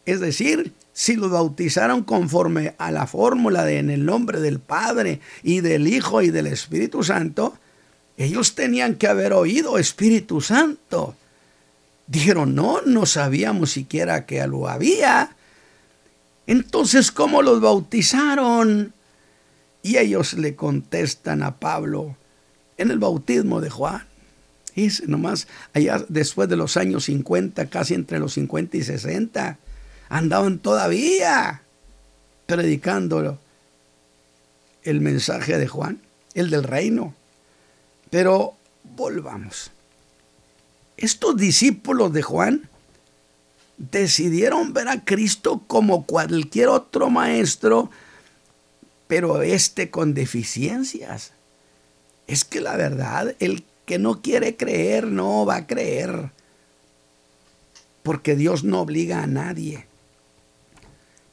Es 0.05 0.19
decir, 0.19 0.73
si 0.93 1.15
lo 1.15 1.29
bautizaron 1.29 2.03
conforme 2.03 2.75
a 2.77 2.91
la 2.91 3.07
fórmula 3.07 3.65
de 3.65 3.79
en 3.79 3.89
el 3.89 4.05
nombre 4.05 4.39
del 4.39 4.59
Padre 4.59 5.19
y 5.41 5.61
del 5.61 5.87
Hijo 5.87 6.21
y 6.21 6.29
del 6.29 6.45
Espíritu 6.45 7.03
Santo, 7.03 7.57
ellos 8.17 8.55
tenían 8.55 8.95
que 8.95 9.07
haber 9.07 9.31
oído 9.31 9.77
Espíritu 9.77 10.41
Santo. 10.41 11.15
Dijeron, 12.07 12.55
no, 12.55 12.81
no 12.81 13.05
sabíamos 13.05 13.71
siquiera 13.71 14.25
que 14.25 14.45
lo 14.47 14.67
había. 14.67 15.35
Entonces, 16.47 17.11
¿cómo 17.11 17.43
los 17.43 17.61
bautizaron? 17.61 18.93
Y 19.83 19.97
ellos 19.97 20.33
le 20.33 20.55
contestan 20.55 21.43
a 21.43 21.57
Pablo 21.57 22.17
en 22.77 22.89
el 22.89 22.97
bautismo 22.97 23.61
de 23.61 23.69
Juan. 23.69 24.05
Y 24.75 24.89
nomás 25.07 25.47
allá 25.73 26.03
después 26.07 26.49
de 26.49 26.55
los 26.55 26.77
años 26.77 27.05
50, 27.05 27.67
casi 27.67 27.93
entre 27.93 28.19
los 28.19 28.33
50 28.33 28.77
y 28.77 28.83
60, 28.83 29.57
andaban 30.09 30.59
todavía 30.59 31.61
predicando 32.45 33.39
el 34.83 35.01
mensaje 35.01 35.57
de 35.57 35.67
Juan, 35.67 35.99
el 36.33 36.49
del 36.49 36.63
reino. 36.63 37.13
Pero 38.09 38.53
volvamos. 38.95 39.71
Estos 40.97 41.37
discípulos 41.37 42.13
de 42.13 42.23
Juan 42.23 42.69
decidieron 43.77 44.73
ver 44.73 44.87
a 44.87 45.03
Cristo 45.03 45.61
como 45.67 46.05
cualquier 46.05 46.69
otro 46.69 47.09
maestro, 47.09 47.91
pero 49.07 49.41
este 49.41 49.91
con 49.91 50.13
deficiencias. 50.13 51.33
Es 52.25 52.43
que 52.43 52.59
la 52.59 52.75
verdad, 52.75 53.35
el 53.39 53.63
que 53.85 53.99
no 53.99 54.21
quiere 54.21 54.57
creer 54.57 55.07
no 55.07 55.45
va 55.45 55.57
a 55.57 55.67
creer, 55.67 56.31
porque 58.03 58.35
Dios 58.35 58.63
no 58.63 58.81
obliga 58.81 59.23
a 59.23 59.27
nadie. 59.27 59.85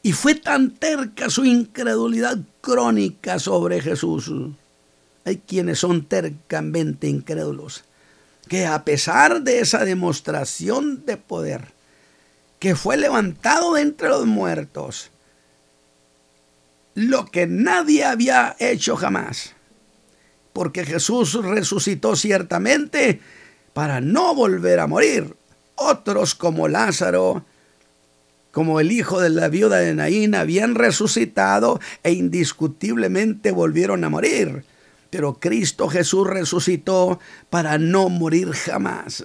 Y 0.03 0.13
fue 0.13 0.35
tan 0.35 0.71
terca 0.73 1.31
su 1.31 1.45
incredulidad 1.47 2.39
crónica 2.61 3.39
sobre 3.39 3.81
Jesús. 3.81 4.31
Hay 5.25 5.39
quienes 5.39 5.79
son 5.79 6.05
tercamente 6.05 7.09
incrédulos, 7.09 7.85
que 8.49 8.67
a 8.67 8.85
pesar 8.85 9.43
de 9.43 9.61
esa 9.61 9.85
demostración 9.85 11.05
de 11.07 11.17
poder, 11.17 11.73
que 12.59 12.75
fue 12.75 12.97
levantado 12.97 13.75
de 13.75 13.83
entre 13.83 14.09
los 14.09 14.27
muertos, 14.27 15.11
lo 16.95 17.27
que 17.27 17.47
nadie 17.47 18.05
había 18.05 18.55
hecho 18.59 18.97
jamás, 18.97 19.55
porque 20.53 20.85
Jesús 20.85 21.35
resucitó 21.35 22.17
ciertamente 22.17 23.21
para 23.73 24.01
no 24.01 24.35
volver 24.35 24.79
a 24.81 24.87
morir. 24.87 25.35
Otros 25.75 26.37
como 26.37 26.69
Lázaro, 26.69 27.45
como 28.53 28.79
el 28.79 28.93
hijo 28.93 29.21
de 29.21 29.31
la 29.31 29.49
viuda 29.49 29.79
de 29.79 29.95
Naín, 29.95 30.37
habían 30.37 30.77
resucitado 30.77 31.81
e 32.05 32.13
indiscutiblemente 32.13 33.51
volvieron 33.51 34.05
a 34.05 34.09
morir. 34.09 34.65
Pero 35.15 35.35
Cristo 35.35 35.89
Jesús 35.89 36.27
resucitó 36.27 37.21
para 37.49 37.79
no 37.79 38.09
morir 38.09 38.51
jamás. 38.51 39.25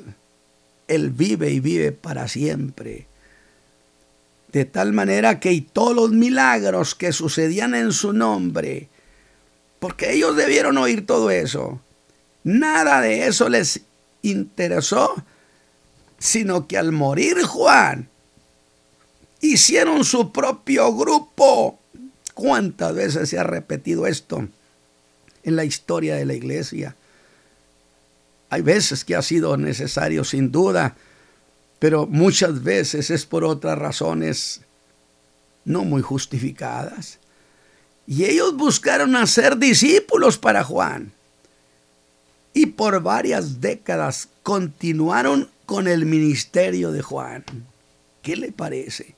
Él 0.87 1.09
vive 1.09 1.49
y 1.49 1.59
vive 1.59 1.91
para 1.91 2.27
siempre. 2.27 3.07
De 4.51 4.65
tal 4.65 4.93
manera 4.93 5.39
que 5.39 5.51
y 5.51 5.61
todos 5.61 5.95
los 5.95 6.11
milagros 6.11 6.93
que 6.93 7.11
sucedían 7.11 7.73
en 7.73 7.91
su 7.91 8.13
nombre, 8.13 8.87
porque 9.79 10.13
ellos 10.13 10.35
debieron 10.35 10.77
oír 10.77 11.07
todo 11.07 11.31
eso, 11.31 11.81
nada 12.43 13.01
de 13.01 13.25
eso 13.25 13.49
les 13.49 13.81
interesó, 14.21 15.15
sino 16.19 16.67
que 16.67 16.77
al 16.77 16.91
morir 16.91 17.41
Juan, 17.41 18.09
hicieron 19.41 20.03
su 20.03 20.31
propio 20.31 20.95
grupo. 20.95 21.79
¿Cuántas 22.35 22.93
veces 22.93 23.27
se 23.29 23.39
ha 23.39 23.43
repetido 23.43 24.05
esto 24.05 24.47
en 25.43 25.55
la 25.55 25.65
historia 25.65 26.15
de 26.15 26.25
la 26.25 26.33
iglesia? 26.33 26.95
Hay 28.49 28.61
veces 28.61 29.05
que 29.05 29.15
ha 29.15 29.21
sido 29.21 29.57
necesario 29.57 30.23
sin 30.23 30.51
duda, 30.51 30.95
pero 31.77 32.07
muchas 32.07 32.63
veces 32.63 33.09
es 33.09 33.25
por 33.25 33.43
otras 33.43 33.77
razones 33.77 34.61
no 35.65 35.83
muy 35.83 36.01
justificadas. 36.01 37.19
Y 38.07 38.25
ellos 38.25 38.57
buscaron 38.57 39.15
hacer 39.15 39.57
discípulos 39.57 40.37
para 40.37 40.63
Juan. 40.63 41.11
Y 42.53 42.65
por 42.65 43.01
varias 43.03 43.61
décadas 43.61 44.29
continuaron 44.41 45.49
con 45.67 45.87
el 45.87 46.05
ministerio 46.07 46.91
de 46.91 47.03
Juan. 47.03 47.45
¿Qué 48.23 48.35
le 48.35 48.51
parece? 48.51 49.15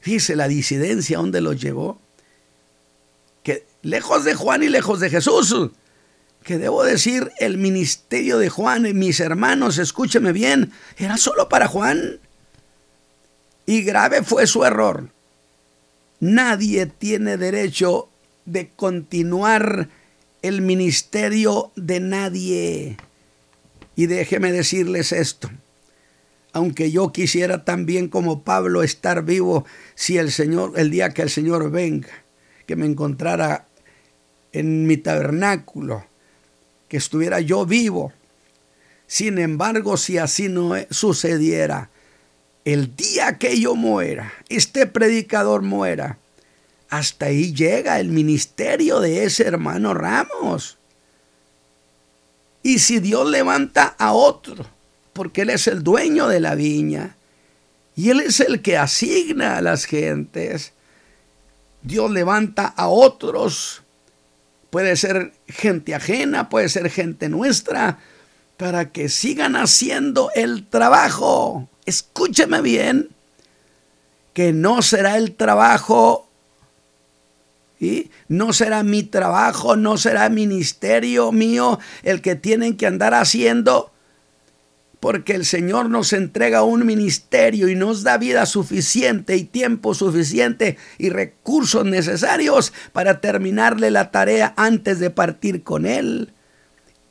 Fíjese 0.00 0.36
la 0.36 0.46
disidencia 0.46 1.18
donde 1.18 1.40
los 1.40 1.60
llevó. 1.60 2.00
Lejos 3.82 4.24
de 4.24 4.34
Juan 4.34 4.62
y 4.62 4.68
lejos 4.68 5.00
de 5.00 5.10
Jesús, 5.10 5.70
que 6.42 6.58
debo 6.58 6.84
decir, 6.84 7.30
el 7.38 7.58
ministerio 7.58 8.38
de 8.38 8.48
Juan, 8.48 8.86
mis 8.98 9.20
hermanos, 9.20 9.78
escúcheme 9.78 10.32
bien, 10.32 10.72
era 10.96 11.16
solo 11.16 11.48
para 11.48 11.68
Juan. 11.68 12.18
Y 13.66 13.82
grave 13.82 14.22
fue 14.22 14.46
su 14.46 14.64
error. 14.64 15.08
Nadie 16.18 16.86
tiene 16.86 17.36
derecho 17.36 18.08
de 18.44 18.68
continuar 18.68 19.88
el 20.42 20.60
ministerio 20.60 21.70
de 21.76 22.00
nadie. 22.00 22.96
Y 23.96 24.06
déjeme 24.06 24.52
decirles 24.52 25.12
esto. 25.12 25.50
Aunque 26.52 26.90
yo 26.90 27.12
quisiera 27.12 27.64
también 27.64 28.08
como 28.08 28.42
Pablo 28.42 28.82
estar 28.82 29.24
vivo 29.24 29.64
si 29.94 30.18
el 30.18 30.32
Señor, 30.32 30.72
el 30.76 30.90
día 30.90 31.10
que 31.10 31.22
el 31.22 31.30
Señor 31.30 31.70
venga, 31.70 32.08
que 32.66 32.76
me 32.76 32.86
encontrara 32.86 33.66
en 34.52 34.86
mi 34.86 34.96
tabernáculo, 34.96 36.04
que 36.88 36.96
estuviera 36.96 37.40
yo 37.40 37.66
vivo. 37.66 38.12
Sin 39.06 39.38
embargo, 39.38 39.96
si 39.96 40.18
así 40.18 40.48
no 40.48 40.74
sucediera, 40.90 41.90
el 42.64 42.94
día 42.94 43.38
que 43.38 43.58
yo 43.58 43.74
muera, 43.74 44.32
este 44.48 44.86
predicador 44.86 45.62
muera, 45.62 46.18
hasta 46.88 47.26
ahí 47.26 47.54
llega 47.54 48.00
el 48.00 48.08
ministerio 48.08 49.00
de 49.00 49.24
ese 49.24 49.44
hermano 49.44 49.94
Ramos. 49.94 50.78
Y 52.62 52.80
si 52.80 52.98
Dios 52.98 53.28
levanta 53.30 53.94
a 53.98 54.12
otro, 54.12 54.66
porque 55.12 55.42
Él 55.42 55.50
es 55.50 55.66
el 55.66 55.82
dueño 55.82 56.28
de 56.28 56.40
la 56.40 56.54
viña, 56.54 57.16
y 57.96 58.10
Él 58.10 58.20
es 58.20 58.40
el 58.40 58.60
que 58.60 58.76
asigna 58.76 59.56
a 59.56 59.62
las 59.62 59.84
gentes, 59.84 60.72
Dios 61.82 62.10
levanta 62.10 62.66
a 62.66 62.88
otros 62.88 63.82
puede 64.70 64.96
ser 64.96 65.32
gente 65.48 65.94
ajena, 65.94 66.48
puede 66.48 66.68
ser 66.68 66.90
gente 66.90 67.28
nuestra, 67.28 67.98
para 68.56 68.90
que 68.90 69.08
sigan 69.08 69.56
haciendo 69.56 70.30
el 70.34 70.66
trabajo. 70.66 71.68
Escúcheme 71.86 72.60
bien, 72.60 73.08
que 74.32 74.52
no 74.52 74.82
será 74.82 75.16
el 75.16 75.34
trabajo, 75.34 76.28
no 78.28 78.52
será 78.52 78.82
mi 78.82 79.02
trabajo, 79.02 79.76
no 79.76 79.96
será 79.96 80.28
ministerio 80.28 81.32
mío 81.32 81.78
el 82.02 82.20
que 82.20 82.34
tienen 82.34 82.76
que 82.76 82.86
andar 82.86 83.14
haciendo 83.14 83.90
porque 85.00 85.34
el 85.34 85.46
Señor 85.46 85.88
nos 85.88 86.12
entrega 86.12 86.62
un 86.62 86.84
ministerio 86.84 87.68
y 87.68 87.74
nos 87.74 88.02
da 88.02 88.18
vida 88.18 88.44
suficiente 88.44 89.34
y 89.36 89.44
tiempo 89.44 89.94
suficiente 89.94 90.76
y 90.98 91.08
recursos 91.08 91.86
necesarios 91.86 92.74
para 92.92 93.20
terminarle 93.20 93.90
la 93.90 94.10
tarea 94.10 94.52
antes 94.58 95.00
de 95.00 95.08
partir 95.08 95.62
con 95.62 95.86
Él. 95.86 96.34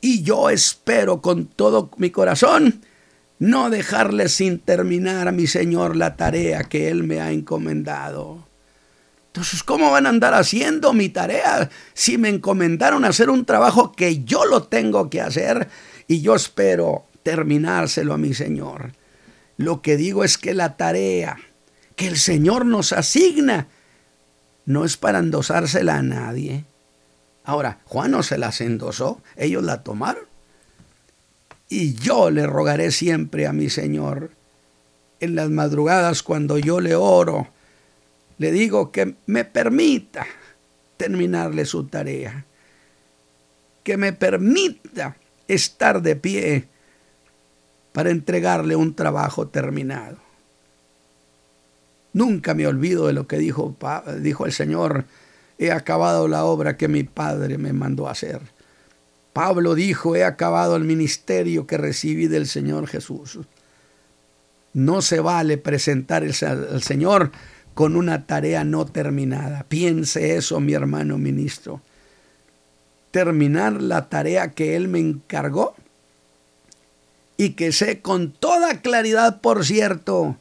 Y 0.00 0.22
yo 0.22 0.50
espero 0.50 1.20
con 1.20 1.46
todo 1.46 1.90
mi 1.96 2.10
corazón 2.10 2.80
no 3.40 3.70
dejarle 3.70 4.28
sin 4.28 4.60
terminar 4.60 5.26
a 5.26 5.32
mi 5.32 5.46
Señor 5.46 5.96
la 5.96 6.16
tarea 6.16 6.64
que 6.64 6.88
Él 6.88 7.02
me 7.02 7.20
ha 7.20 7.32
encomendado. 7.32 8.46
Entonces, 9.28 9.62
¿cómo 9.62 9.90
van 9.90 10.06
a 10.06 10.10
andar 10.10 10.34
haciendo 10.34 10.92
mi 10.92 11.08
tarea 11.08 11.70
si 11.94 12.18
me 12.18 12.28
encomendaron 12.28 13.04
hacer 13.04 13.30
un 13.30 13.44
trabajo 13.44 13.92
que 13.92 14.24
yo 14.24 14.44
lo 14.44 14.64
tengo 14.64 15.08
que 15.08 15.20
hacer? 15.20 15.68
Y 16.06 16.20
yo 16.20 16.34
espero 16.34 17.09
terminárselo 17.22 18.14
a 18.14 18.18
mi 18.18 18.34
Señor. 18.34 18.92
Lo 19.56 19.82
que 19.82 19.96
digo 19.96 20.24
es 20.24 20.38
que 20.38 20.54
la 20.54 20.76
tarea 20.76 21.38
que 21.96 22.06
el 22.06 22.16
Señor 22.16 22.64
nos 22.64 22.92
asigna 22.92 23.68
no 24.64 24.84
es 24.84 24.96
para 24.96 25.18
endosársela 25.18 25.96
a 25.96 26.02
nadie. 26.02 26.64
Ahora, 27.44 27.80
Juan 27.84 28.12
no 28.12 28.22
se 28.22 28.38
las 28.38 28.60
endosó, 28.60 29.20
ellos 29.36 29.62
la 29.62 29.82
tomaron. 29.82 30.24
Y 31.68 31.94
yo 31.94 32.30
le 32.30 32.46
rogaré 32.46 32.90
siempre 32.90 33.46
a 33.46 33.52
mi 33.52 33.68
Señor, 33.68 34.30
en 35.20 35.34
las 35.34 35.50
madrugadas 35.50 36.22
cuando 36.22 36.56
yo 36.58 36.80
le 36.80 36.94
oro, 36.94 37.48
le 38.38 38.52
digo 38.52 38.90
que 38.90 39.16
me 39.26 39.44
permita 39.44 40.26
terminarle 40.96 41.66
su 41.66 41.84
tarea, 41.84 42.46
que 43.84 43.98
me 43.98 44.14
permita 44.14 45.16
estar 45.46 46.00
de 46.00 46.16
pie 46.16 46.68
para 47.92 48.10
entregarle 48.10 48.76
un 48.76 48.94
trabajo 48.94 49.48
terminado. 49.48 50.16
Nunca 52.12 52.54
me 52.54 52.66
olvido 52.66 53.06
de 53.06 53.12
lo 53.12 53.26
que 53.26 53.38
dijo, 53.38 53.76
dijo 54.20 54.46
el 54.46 54.52
Señor, 54.52 55.04
he 55.58 55.70
acabado 55.70 56.26
la 56.26 56.44
obra 56.44 56.76
que 56.76 56.88
mi 56.88 57.04
Padre 57.04 57.58
me 57.58 57.72
mandó 57.72 58.08
hacer. 58.08 58.40
Pablo 59.32 59.74
dijo, 59.74 60.16
he 60.16 60.24
acabado 60.24 60.74
el 60.76 60.84
ministerio 60.84 61.66
que 61.66 61.78
recibí 61.78 62.26
del 62.26 62.46
Señor 62.46 62.88
Jesús. 62.88 63.38
No 64.72 65.02
se 65.02 65.20
vale 65.20 65.56
presentar 65.56 66.24
al 66.24 66.82
Señor 66.82 67.30
con 67.74 67.96
una 67.96 68.26
tarea 68.26 68.64
no 68.64 68.86
terminada. 68.86 69.64
Piense 69.68 70.36
eso, 70.36 70.60
mi 70.60 70.74
hermano 70.74 71.18
ministro. 71.18 71.80
Terminar 73.10 73.80
la 73.82 74.08
tarea 74.08 74.52
que 74.52 74.76
Él 74.76 74.88
me 74.88 74.98
encargó 74.98 75.74
y 77.40 77.54
que 77.54 77.72
sé 77.72 78.02
con 78.02 78.32
toda 78.32 78.82
claridad, 78.82 79.40
por 79.40 79.64
cierto, 79.64 80.36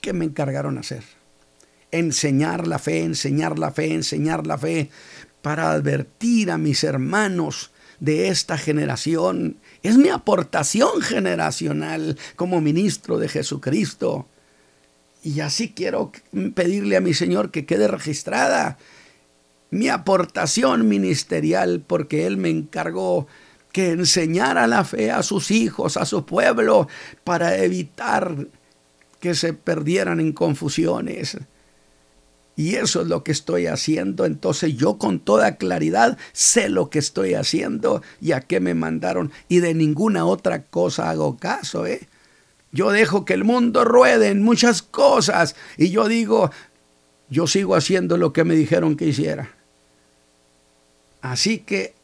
que 0.00 0.14
me 0.14 0.24
encargaron 0.24 0.78
hacer. 0.78 1.02
Enseñar 1.90 2.66
la 2.66 2.78
fe, 2.78 3.00
enseñar 3.00 3.58
la 3.58 3.72
fe, 3.72 3.92
enseñar 3.92 4.46
la 4.46 4.56
fe, 4.56 4.88
para 5.42 5.70
advertir 5.70 6.50
a 6.50 6.56
mis 6.56 6.82
hermanos 6.82 7.72
de 8.00 8.28
esta 8.28 8.56
generación. 8.56 9.58
Es 9.82 9.98
mi 9.98 10.08
aportación 10.08 11.02
generacional 11.02 12.16
como 12.36 12.62
ministro 12.62 13.18
de 13.18 13.28
Jesucristo. 13.28 14.26
Y 15.22 15.40
así 15.40 15.74
quiero 15.74 16.10
pedirle 16.54 16.96
a 16.96 17.02
mi 17.02 17.12
Señor 17.12 17.50
que 17.50 17.66
quede 17.66 17.86
registrada 17.86 18.78
mi 19.68 19.90
aportación 19.90 20.88
ministerial 20.88 21.84
porque 21.86 22.26
Él 22.26 22.38
me 22.38 22.48
encargó 22.48 23.26
que 23.72 23.90
enseñara 23.90 24.66
la 24.66 24.84
fe 24.84 25.10
a 25.10 25.22
sus 25.22 25.50
hijos, 25.50 25.96
a 25.96 26.04
su 26.04 26.24
pueblo, 26.24 26.88
para 27.24 27.56
evitar 27.58 28.46
que 29.18 29.34
se 29.34 29.54
perdieran 29.54 30.20
en 30.20 30.32
confusiones. 30.32 31.38
Y 32.54 32.74
eso 32.74 33.00
es 33.00 33.08
lo 33.08 33.24
que 33.24 33.32
estoy 33.32 33.66
haciendo. 33.66 34.26
Entonces 34.26 34.76
yo 34.76 34.98
con 34.98 35.20
toda 35.20 35.56
claridad 35.56 36.18
sé 36.32 36.68
lo 36.68 36.90
que 36.90 36.98
estoy 36.98 37.34
haciendo 37.34 38.02
y 38.20 38.32
a 38.32 38.40
qué 38.42 38.60
me 38.60 38.74
mandaron. 38.74 39.32
Y 39.48 39.60
de 39.60 39.74
ninguna 39.74 40.26
otra 40.26 40.64
cosa 40.64 41.08
hago 41.08 41.38
caso. 41.38 41.86
¿eh? 41.86 42.06
Yo 42.70 42.90
dejo 42.90 43.24
que 43.24 43.34
el 43.34 43.44
mundo 43.44 43.84
ruede 43.84 44.28
en 44.28 44.42
muchas 44.42 44.82
cosas. 44.82 45.56
Y 45.78 45.90
yo 45.90 46.08
digo, 46.08 46.50
yo 47.30 47.46
sigo 47.46 47.74
haciendo 47.74 48.18
lo 48.18 48.34
que 48.34 48.44
me 48.44 48.54
dijeron 48.54 48.96
que 48.96 49.06
hiciera. 49.06 49.50
Así 51.22 51.58
que 51.58 51.94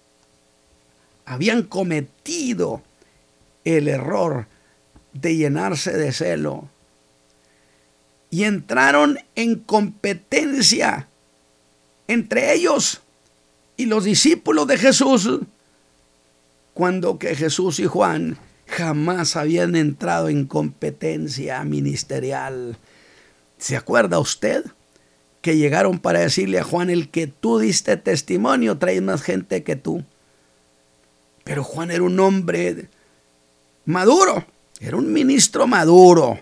habían 1.28 1.62
cometido 1.62 2.82
el 3.64 3.88
error 3.88 4.46
de 5.12 5.36
llenarse 5.36 5.92
de 5.92 6.10
celo 6.12 6.70
y 8.30 8.44
entraron 8.44 9.18
en 9.34 9.56
competencia 9.56 11.08
entre 12.06 12.54
ellos 12.54 13.02
Y 13.76 13.84
los 13.86 14.04
discípulos 14.04 14.66
de 14.66 14.76
Jesús, 14.78 15.28
cuando 16.74 17.18
que 17.18 17.36
Jesús 17.36 17.78
y 17.78 17.86
Juan 17.86 18.38
jamás 18.66 19.36
habían 19.36 19.76
entrado 19.76 20.28
en 20.28 20.46
competencia 20.46 21.62
ministerial. 21.62 22.76
¿Se 23.58 23.76
acuerda 23.76 24.18
usted? 24.18 24.64
Que 25.42 25.56
llegaron 25.56 26.00
para 26.00 26.20
decirle 26.20 26.58
a 26.58 26.64
Juan, 26.64 26.90
el 26.90 27.08
que 27.10 27.28
tú 27.28 27.58
diste 27.60 27.96
testimonio 27.96 28.78
trae 28.78 29.00
más 29.00 29.22
gente 29.22 29.62
que 29.62 29.76
tú. 29.76 30.04
Pero 31.48 31.64
Juan 31.64 31.90
era 31.90 32.02
un 32.02 32.20
hombre 32.20 32.88
maduro, 33.86 34.44
era 34.80 34.98
un 34.98 35.10
ministro 35.10 35.66
maduro, 35.66 36.38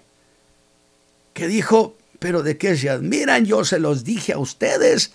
que 1.32 1.46
dijo, 1.46 1.96
pero 2.18 2.42
de 2.42 2.58
qué 2.58 2.76
se 2.76 2.90
admiran, 2.90 3.44
yo 3.44 3.64
se 3.64 3.78
los 3.78 4.02
dije 4.02 4.32
a 4.32 4.38
ustedes, 4.38 5.12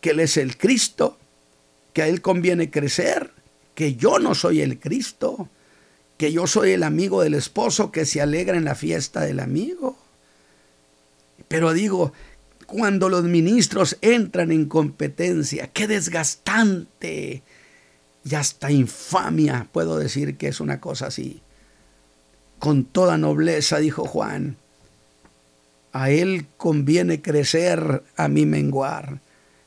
que 0.00 0.10
Él 0.10 0.18
es 0.18 0.36
el 0.36 0.56
Cristo, 0.56 1.16
que 1.92 2.02
a 2.02 2.08
Él 2.08 2.20
conviene 2.20 2.72
crecer, 2.72 3.30
que 3.76 3.94
yo 3.94 4.18
no 4.18 4.34
soy 4.34 4.60
el 4.60 4.80
Cristo, 4.80 5.48
que 6.16 6.32
yo 6.32 6.48
soy 6.48 6.72
el 6.72 6.82
amigo 6.82 7.22
del 7.22 7.34
esposo 7.34 7.92
que 7.92 8.04
se 8.04 8.20
alegra 8.20 8.56
en 8.56 8.64
la 8.64 8.74
fiesta 8.74 9.20
del 9.20 9.38
amigo. 9.38 9.96
Pero 11.46 11.72
digo, 11.72 12.12
cuando 12.66 13.08
los 13.08 13.22
ministros 13.22 13.98
entran 14.00 14.50
en 14.50 14.64
competencia, 14.64 15.68
qué 15.68 15.86
desgastante 15.86 17.44
y 18.24 18.34
hasta 18.34 18.70
infamia, 18.70 19.68
puedo 19.70 19.98
decir 19.98 20.36
que 20.36 20.48
es 20.48 20.60
una 20.60 20.80
cosa 20.80 21.08
así. 21.08 21.40
Con 22.58 22.84
toda 22.84 23.18
nobleza, 23.18 23.78
dijo 23.78 24.06
Juan, 24.06 24.56
a 25.92 26.10
él 26.10 26.46
conviene 26.56 27.20
crecer, 27.20 28.02
a 28.16 28.28
mí 28.28 28.46
menguar. 28.46 29.20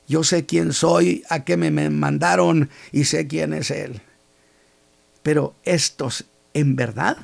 Yo 0.07 0.23
sé 0.23 0.45
quién 0.45 0.73
soy, 0.73 1.23
a 1.29 1.43
qué 1.43 1.57
me 1.57 1.69
mandaron 1.89 2.69
y 2.91 3.03
sé 3.03 3.27
quién 3.27 3.53
es 3.53 3.71
Él. 3.71 4.01
Pero 5.21 5.53
estos, 5.63 6.23
en 6.53 6.77
verdad, 6.77 7.17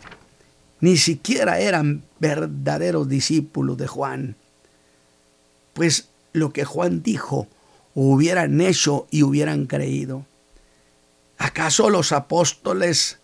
ni 0.81 0.97
siquiera 0.97 1.59
eran 1.59 2.03
verdaderos 2.19 3.07
discípulos 3.07 3.77
de 3.77 3.87
Juan. 3.87 4.35
Pues 5.73 6.09
lo 6.33 6.51
que 6.51 6.65
Juan 6.65 7.01
dijo, 7.03 7.47
hubieran 7.95 8.59
hecho 8.59 9.07
y 9.11 9.23
hubieran 9.23 9.65
creído. 9.65 10.25
¿Acaso 11.37 11.89
los 11.89 12.11
apóstoles 12.11 13.19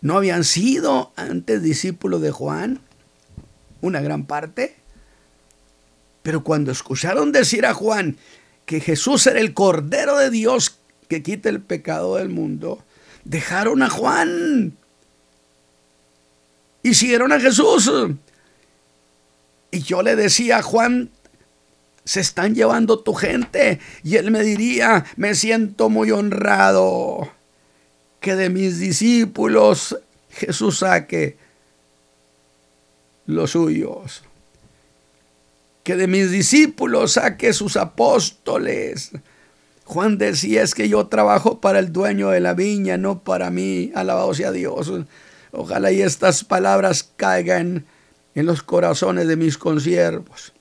no 0.00 0.16
habían 0.16 0.44
sido 0.44 1.12
antes 1.16 1.62
discípulos 1.62 2.20
de 2.20 2.30
Juan? 2.30 2.80
Una 3.80 4.00
gran 4.00 4.26
parte. 4.26 4.76
Pero 6.22 6.44
cuando 6.44 6.70
escucharon 6.70 7.32
decir 7.32 7.64
a 7.64 7.74
Juan, 7.74 8.18
que 8.66 8.80
Jesús 8.80 9.26
era 9.26 9.40
el 9.40 9.54
Cordero 9.54 10.18
de 10.18 10.30
Dios 10.30 10.78
que 11.08 11.22
quita 11.22 11.48
el 11.48 11.62
pecado 11.62 12.16
del 12.16 12.28
mundo, 12.28 12.84
dejaron 13.24 13.82
a 13.82 13.88
Juan 13.88 14.76
y 16.82 16.94
siguieron 16.94 17.32
a 17.32 17.40
Jesús. 17.40 17.90
Y 19.70 19.80
yo 19.80 20.02
le 20.02 20.16
decía 20.16 20.58
a 20.58 20.62
Juan, 20.62 21.10
se 22.08 22.20
están 22.20 22.54
llevando 22.54 23.00
tu 23.00 23.12
gente. 23.12 23.80
Y 24.02 24.16
él 24.16 24.30
me 24.30 24.42
diría, 24.42 25.04
me 25.16 25.34
siento 25.34 25.90
muy 25.90 26.10
honrado 26.10 27.30
que 28.18 28.34
de 28.34 28.48
mis 28.48 28.78
discípulos 28.78 29.94
Jesús 30.30 30.78
saque 30.78 31.36
los 33.26 33.50
suyos 33.50 34.22
que 35.88 35.96
de 35.96 36.06
mis 36.06 36.30
discípulos 36.30 37.12
saque 37.12 37.54
sus 37.54 37.78
apóstoles. 37.78 39.10
Juan 39.86 40.18
decía 40.18 40.62
es 40.62 40.74
que 40.74 40.86
yo 40.90 41.06
trabajo 41.06 41.62
para 41.62 41.78
el 41.78 41.94
dueño 41.94 42.28
de 42.28 42.40
la 42.40 42.52
viña, 42.52 42.98
no 42.98 43.20
para 43.20 43.48
mí. 43.48 43.90
Alabado 43.94 44.34
sea 44.34 44.52
Dios. 44.52 44.92
Ojalá 45.50 45.90
y 45.90 46.02
estas 46.02 46.44
palabras 46.44 47.10
caigan 47.16 47.86
en 48.34 48.44
los 48.44 48.62
corazones 48.62 49.28
de 49.28 49.36
mis 49.36 49.56
consiervos. 49.56 50.52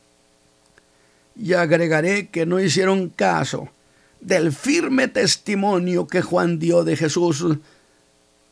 Y 1.40 1.54
agregaré 1.54 2.30
que 2.30 2.46
no 2.46 2.60
hicieron 2.60 3.10
caso 3.10 3.70
del 4.20 4.52
firme 4.52 5.08
testimonio 5.08 6.08
que 6.08 6.22
Juan 6.22 6.60
dio 6.60 6.84
de 6.84 6.98
Jesús, 6.98 7.46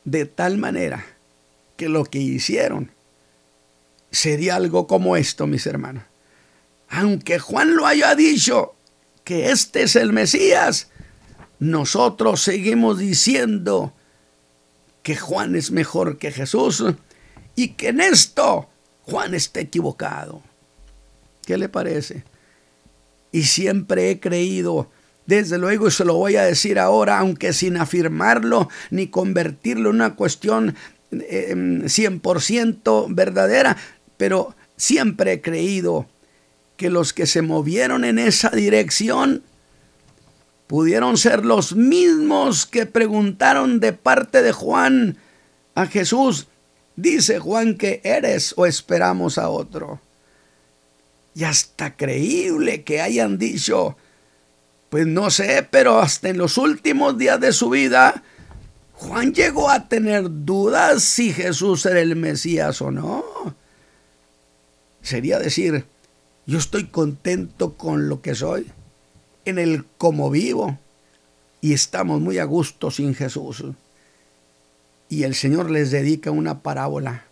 de 0.04 0.26
tal 0.26 0.58
manera 0.58 1.06
que 1.78 1.90
lo 1.90 2.06
que 2.06 2.20
hicieron 2.20 2.92
sería 4.12 4.56
algo 4.56 4.88
como 4.88 5.18
esto, 5.18 5.48
mis 5.48 5.66
hermanos 5.66 6.04
aunque 6.90 7.40
Juan 7.40 7.76
lo 7.76 7.86
haya 7.86 8.16
dicho, 8.16 8.76
que 9.24 9.52
este 9.52 9.84
es 9.84 9.96
el 9.96 10.14
Mesías, 10.14 10.90
nosotros 11.60 12.42
seguimos 12.42 13.00
diciendo 13.00 13.94
que 15.04 15.16
Juan 15.16 15.56
es 15.56 15.72
mejor 15.72 16.18
que 16.18 16.32
Jesús 16.32 16.84
y 17.56 17.70
que 17.70 17.90
en 17.90 18.02
esto 18.02 18.70
Juan 19.04 19.34
está 19.34 19.60
equivocado. 19.60 20.42
¿Qué 21.46 21.58
le 21.58 21.70
parece? 21.70 22.24
Y 23.36 23.44
siempre 23.44 24.12
he 24.12 24.22
creído, 24.22 24.90
desde 25.26 25.58
luego, 25.58 25.90
y 25.90 25.92
se 25.92 26.06
lo 26.06 26.14
voy 26.14 26.38
a 26.38 26.46
decir 26.46 26.80
ahora, 26.80 27.20
aunque 27.20 27.52
sin 27.52 27.76
afirmarlo 27.76 28.70
ni 28.92 29.08
convertirlo 29.08 29.90
en 29.90 29.98
una 29.98 30.16
cuestión 30.16 30.74
100% 31.12 33.06
em, 33.08 33.14
verdadera, 33.14 33.76
pero 34.16 34.56
siempre 34.78 35.34
he 35.34 35.42
creído 35.42 36.08
que 36.78 36.90
los 36.90 37.12
que 37.12 37.26
se 37.26 37.42
movieron 37.42 38.06
en 38.06 38.20
esa 38.20 38.52
dirección 38.52 39.44
pudieron 40.68 41.18
ser 41.18 41.44
los 41.44 41.76
mismos 41.76 42.66
que 42.66 42.86
preguntaron 42.86 43.82
de 43.82 43.92
parte 43.92 44.44
de 44.44 44.54
Juan 44.54 45.18
a 45.76 45.88
Jesús, 45.88 46.48
dice 46.96 47.40
Juan 47.40 47.76
que 47.76 48.00
eres 48.06 48.54
o 48.56 48.66
esperamos 48.66 49.38
a 49.38 49.50
otro. 49.50 50.00
Y 51.36 51.44
hasta 51.44 51.98
creíble 51.98 52.84
que 52.84 53.02
hayan 53.02 53.38
dicho, 53.38 53.98
pues 54.90 55.06
no 55.06 55.30
sé, 55.30 55.68
pero 55.70 56.00
hasta 56.00 56.30
en 56.30 56.38
los 56.38 56.58
últimos 56.58 57.18
días 57.18 57.42
de 57.42 57.52
su 57.52 57.70
vida, 57.70 58.24
Juan 58.94 59.34
llegó 59.34 59.70
a 59.70 59.90
tener 59.90 60.24
dudas 60.30 61.04
si 61.04 61.34
Jesús 61.34 61.86
era 61.86 62.00
el 62.00 62.16
Mesías 62.16 62.82
o 62.82 62.90
no. 62.90 63.26
Sería 65.02 65.38
decir, 65.38 65.86
yo 66.46 66.58
estoy 66.58 66.86
contento 66.86 67.74
con 67.74 68.08
lo 68.08 68.22
que 68.22 68.34
soy, 68.34 68.72
en 69.44 69.60
el 69.60 69.84
como 69.98 70.30
vivo, 70.30 70.80
y 71.60 71.74
estamos 71.74 72.22
muy 72.22 72.40
a 72.40 72.46
gusto 72.46 72.92
sin 72.92 73.14
Jesús. 73.14 73.66
Y 75.10 75.24
el 75.24 75.36
Señor 75.36 75.70
les 75.70 75.92
dedica 75.92 76.32
una 76.32 76.62
parábola 76.62 77.26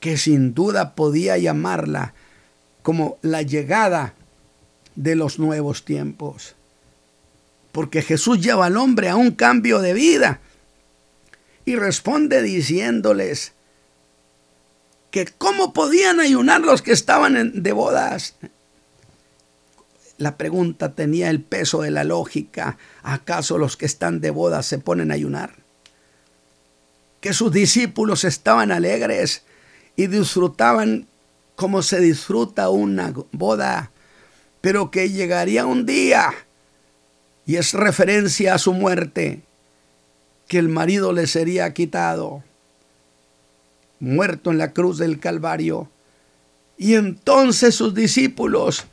que 0.00 0.16
sin 0.16 0.54
duda 0.54 0.94
podía 0.94 1.36
llamarla 1.36 2.14
como 2.82 3.18
la 3.22 3.42
llegada 3.42 4.14
de 4.96 5.14
los 5.14 5.38
nuevos 5.38 5.84
tiempos. 5.84 6.54
Porque 7.72 8.02
Jesús 8.02 8.40
lleva 8.40 8.66
al 8.66 8.76
hombre 8.76 9.08
a 9.08 9.16
un 9.16 9.32
cambio 9.32 9.80
de 9.80 9.94
vida 9.94 10.40
y 11.64 11.76
responde 11.76 12.42
diciéndoles, 12.42 13.52
que 15.10 15.26
cómo 15.26 15.72
podían 15.72 16.20
ayunar 16.20 16.60
los 16.60 16.82
que 16.82 16.92
estaban 16.92 17.62
de 17.62 17.72
bodas. 17.72 18.36
La 20.18 20.36
pregunta 20.36 20.92
tenía 20.94 21.30
el 21.30 21.40
peso 21.40 21.82
de 21.82 21.90
la 21.90 22.04
lógica. 22.04 22.78
¿Acaso 23.02 23.58
los 23.58 23.76
que 23.76 23.86
están 23.86 24.20
de 24.20 24.30
bodas 24.30 24.66
se 24.66 24.78
ponen 24.78 25.10
a 25.10 25.14
ayunar? 25.14 25.56
Que 27.20 27.32
sus 27.32 27.52
discípulos 27.52 28.24
estaban 28.24 28.70
alegres 28.70 29.42
y 29.96 30.06
disfrutaban 30.06 31.06
como 31.60 31.82
se 31.82 32.00
disfruta 32.00 32.70
una 32.70 33.12
boda, 33.32 33.90
pero 34.62 34.90
que 34.90 35.10
llegaría 35.10 35.66
un 35.66 35.84
día, 35.84 36.32
y 37.44 37.56
es 37.56 37.74
referencia 37.74 38.54
a 38.54 38.58
su 38.58 38.72
muerte, 38.72 39.42
que 40.48 40.56
el 40.56 40.70
marido 40.70 41.12
le 41.12 41.26
sería 41.26 41.74
quitado 41.74 42.42
muerto 43.98 44.50
en 44.50 44.56
la 44.56 44.72
cruz 44.72 44.96
del 44.96 45.20
Calvario. 45.20 45.90
Y 46.78 46.94
entonces 46.94 47.74
sus 47.74 47.94
discípulos 47.94 48.86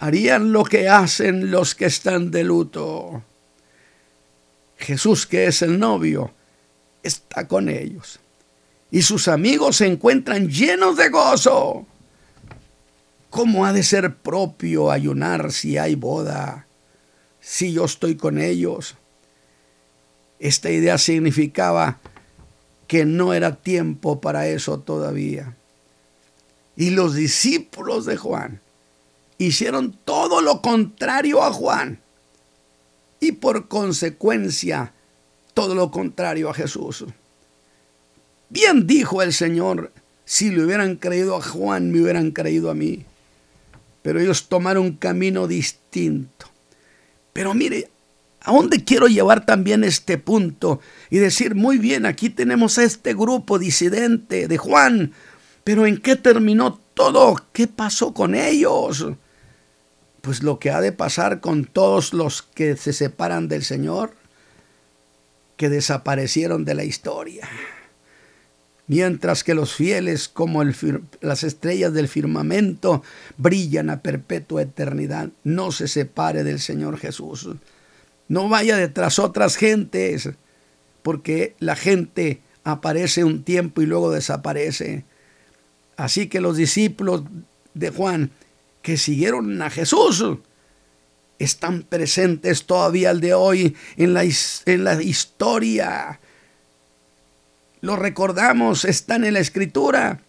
harían 0.00 0.52
lo 0.52 0.64
que 0.64 0.88
hacen 0.88 1.52
los 1.52 1.76
que 1.76 1.84
están 1.84 2.32
de 2.32 2.42
luto. 2.42 3.22
Jesús, 4.78 5.28
que 5.28 5.46
es 5.46 5.62
el 5.62 5.78
novio, 5.78 6.32
está 7.04 7.46
con 7.46 7.68
ellos. 7.68 8.18
Y 8.92 9.02
sus 9.02 9.26
amigos 9.26 9.78
se 9.78 9.86
encuentran 9.86 10.48
llenos 10.48 10.98
de 10.98 11.08
gozo. 11.08 11.86
¿Cómo 13.30 13.64
ha 13.64 13.72
de 13.72 13.82
ser 13.82 14.16
propio 14.16 14.90
ayunar 14.90 15.50
si 15.50 15.78
hay 15.78 15.94
boda? 15.94 16.66
Si 17.40 17.72
yo 17.72 17.86
estoy 17.86 18.16
con 18.16 18.38
ellos. 18.38 18.96
Esta 20.38 20.70
idea 20.70 20.98
significaba 20.98 22.00
que 22.86 23.06
no 23.06 23.32
era 23.32 23.56
tiempo 23.56 24.20
para 24.20 24.46
eso 24.46 24.78
todavía. 24.80 25.56
Y 26.76 26.90
los 26.90 27.14
discípulos 27.14 28.04
de 28.04 28.18
Juan 28.18 28.60
hicieron 29.38 29.98
todo 30.04 30.42
lo 30.42 30.60
contrario 30.60 31.42
a 31.42 31.50
Juan. 31.50 31.98
y 33.20 33.30
por 33.32 33.68
consecuencia 33.68 34.92
todo 35.54 35.76
lo 35.76 35.92
contrario 35.92 36.50
a 36.50 36.54
Jesús. 36.54 37.06
Bien 38.52 38.86
dijo 38.86 39.22
el 39.22 39.32
Señor, 39.32 39.92
si 40.26 40.50
le 40.50 40.62
hubieran 40.62 40.96
creído 40.96 41.36
a 41.36 41.40
Juan, 41.40 41.90
me 41.90 42.02
hubieran 42.02 42.32
creído 42.32 42.70
a 42.70 42.74
mí. 42.74 43.06
Pero 44.02 44.20
ellos 44.20 44.48
tomaron 44.50 44.84
un 44.84 44.96
camino 44.96 45.46
distinto. 45.46 46.50
Pero 47.32 47.54
mire, 47.54 47.88
¿a 48.42 48.52
dónde 48.52 48.84
quiero 48.84 49.06
llevar 49.06 49.46
también 49.46 49.84
este 49.84 50.18
punto? 50.18 50.82
Y 51.08 51.16
decir, 51.16 51.54
muy 51.54 51.78
bien, 51.78 52.04
aquí 52.04 52.28
tenemos 52.28 52.76
a 52.76 52.84
este 52.84 53.14
grupo 53.14 53.58
disidente 53.58 54.48
de 54.48 54.58
Juan, 54.58 55.14
pero 55.64 55.86
¿en 55.86 55.96
qué 55.96 56.16
terminó 56.16 56.78
todo? 56.92 57.36
¿Qué 57.54 57.68
pasó 57.68 58.12
con 58.12 58.34
ellos? 58.34 59.06
Pues 60.20 60.42
lo 60.42 60.58
que 60.58 60.70
ha 60.70 60.82
de 60.82 60.92
pasar 60.92 61.40
con 61.40 61.64
todos 61.64 62.12
los 62.12 62.42
que 62.42 62.76
se 62.76 62.92
separan 62.92 63.48
del 63.48 63.64
Señor, 63.64 64.14
que 65.56 65.70
desaparecieron 65.70 66.66
de 66.66 66.74
la 66.74 66.84
historia 66.84 67.48
mientras 68.86 69.44
que 69.44 69.54
los 69.54 69.74
fieles 69.74 70.28
como 70.28 70.62
las 71.20 71.44
estrellas 71.44 71.92
del 71.92 72.08
firmamento 72.08 73.02
brillan 73.36 73.90
a 73.90 74.02
perpetua 74.02 74.62
eternidad. 74.62 75.30
No 75.44 75.72
se 75.72 75.88
separe 75.88 76.44
del 76.44 76.60
Señor 76.60 76.98
Jesús. 76.98 77.48
No 78.28 78.48
vaya 78.48 78.76
detrás 78.76 79.18
otras 79.18 79.56
gentes, 79.56 80.30
porque 81.02 81.54
la 81.58 81.76
gente 81.76 82.40
aparece 82.64 83.24
un 83.24 83.44
tiempo 83.44 83.82
y 83.82 83.86
luego 83.86 84.10
desaparece. 84.10 85.04
Así 85.96 86.28
que 86.28 86.40
los 86.40 86.56
discípulos 86.56 87.24
de 87.74 87.90
Juan 87.90 88.30
que 88.82 88.96
siguieron 88.96 89.60
a 89.62 89.70
Jesús 89.70 90.24
están 91.38 91.82
presentes 91.82 92.64
todavía 92.64 93.10
al 93.10 93.20
de 93.20 93.34
hoy 93.34 93.76
en 93.96 94.14
la, 94.14 94.22
en 94.22 94.84
la 94.84 95.02
historia 95.02 96.20
lo 97.82 97.96
recordamos, 97.96 98.84
están 98.86 99.24
en 99.24 99.34
la 99.34 99.40
escritura. 99.40 100.20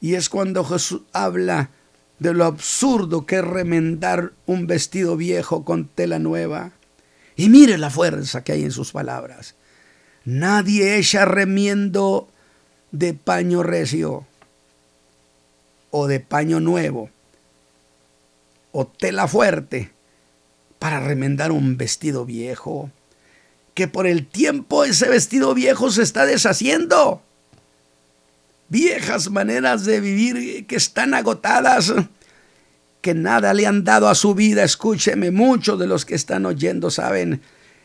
Y 0.00 0.14
es 0.14 0.28
cuando 0.28 0.64
Jesús 0.64 1.02
habla 1.12 1.70
de 2.18 2.34
lo 2.34 2.44
absurdo 2.44 3.26
que 3.26 3.36
es 3.36 3.44
remendar 3.44 4.32
un 4.46 4.66
vestido 4.66 5.16
viejo 5.16 5.64
con 5.64 5.88
tela 5.88 6.18
nueva. 6.18 6.72
Y 7.36 7.48
mire 7.48 7.78
la 7.78 7.88
fuerza 7.88 8.44
que 8.44 8.52
hay 8.52 8.62
en 8.64 8.70
sus 8.70 8.92
palabras. 8.92 9.54
Nadie 10.24 10.98
echa 10.98 11.24
remiendo 11.24 12.28
de 12.90 13.14
paño 13.14 13.62
recio 13.62 14.26
o 15.90 16.06
de 16.06 16.20
paño 16.20 16.60
nuevo 16.60 17.08
o 18.72 18.86
tela 18.86 19.26
fuerte 19.26 19.90
para 20.78 21.00
remendar 21.00 21.50
un 21.50 21.78
vestido 21.78 22.26
viejo 22.26 22.90
que 23.74 23.88
por 23.88 24.06
el 24.06 24.26
tiempo 24.26 24.84
ese 24.84 25.08
vestido 25.08 25.54
viejo 25.54 25.90
se 25.90 26.02
está 26.02 26.26
deshaciendo. 26.26 27.22
Viejas 28.68 29.30
maneras 29.30 29.84
de 29.84 30.00
vivir 30.00 30.66
que 30.66 30.76
están 30.76 31.14
agotadas, 31.14 31.92
que 33.00 33.14
nada 33.14 33.52
le 33.54 33.66
han 33.66 33.84
dado 33.84 34.08
a 34.08 34.14
su 34.14 34.34
vida. 34.34 34.62
Escúcheme, 34.62 35.30
muchos 35.30 35.78
de 35.78 35.86
los 35.86 36.04
que 36.04 36.14
están 36.14 36.46
oyendo 36.46 36.90
saben 36.90 37.42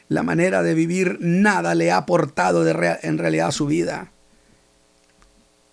la 0.09 0.23
manera 0.23 0.63
de 0.63 0.73
vivir, 0.73 1.17
nada 1.19 1.75
le 1.75 1.91
ha 1.91 1.97
aportado 1.97 2.65
en 2.67 3.17
realidad 3.17 3.49
a 3.49 3.51
su 3.51 3.65
vida. 3.65 4.11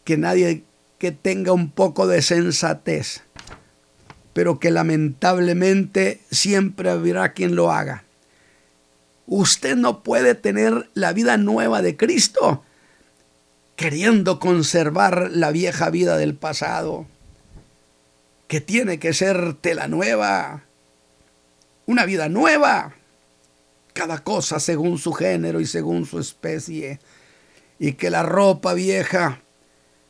Que 0.02 0.16
nadie 0.16 0.64
que 0.98 1.12
tenga 1.12 1.52
un 1.52 1.70
poco 1.70 2.06
de 2.06 2.20
sensatez, 2.22 3.22
pero 4.32 4.58
que 4.58 4.70
lamentablemente 4.70 6.20
siempre 6.30 6.90
habrá 6.90 7.32
quien 7.32 7.54
lo 7.54 7.70
haga 7.70 8.03
Usted 9.26 9.76
no 9.76 10.02
puede 10.02 10.34
tener 10.34 10.90
la 10.94 11.12
vida 11.12 11.36
nueva 11.36 11.82
de 11.82 11.96
Cristo 11.96 12.62
queriendo 13.76 14.38
conservar 14.38 15.30
la 15.32 15.50
vieja 15.50 15.90
vida 15.90 16.16
del 16.16 16.34
pasado, 16.34 17.06
que 18.46 18.60
tiene 18.60 18.98
que 18.98 19.12
ser 19.12 19.54
tela 19.54 19.88
nueva, 19.88 20.62
una 21.86 22.04
vida 22.04 22.28
nueva, 22.28 22.94
cada 23.92 24.22
cosa 24.22 24.60
según 24.60 24.98
su 24.98 25.12
género 25.12 25.60
y 25.60 25.66
según 25.66 26.06
su 26.06 26.18
especie, 26.18 27.00
y 27.78 27.94
que 27.94 28.10
la 28.10 28.22
ropa 28.22 28.74
vieja 28.74 29.40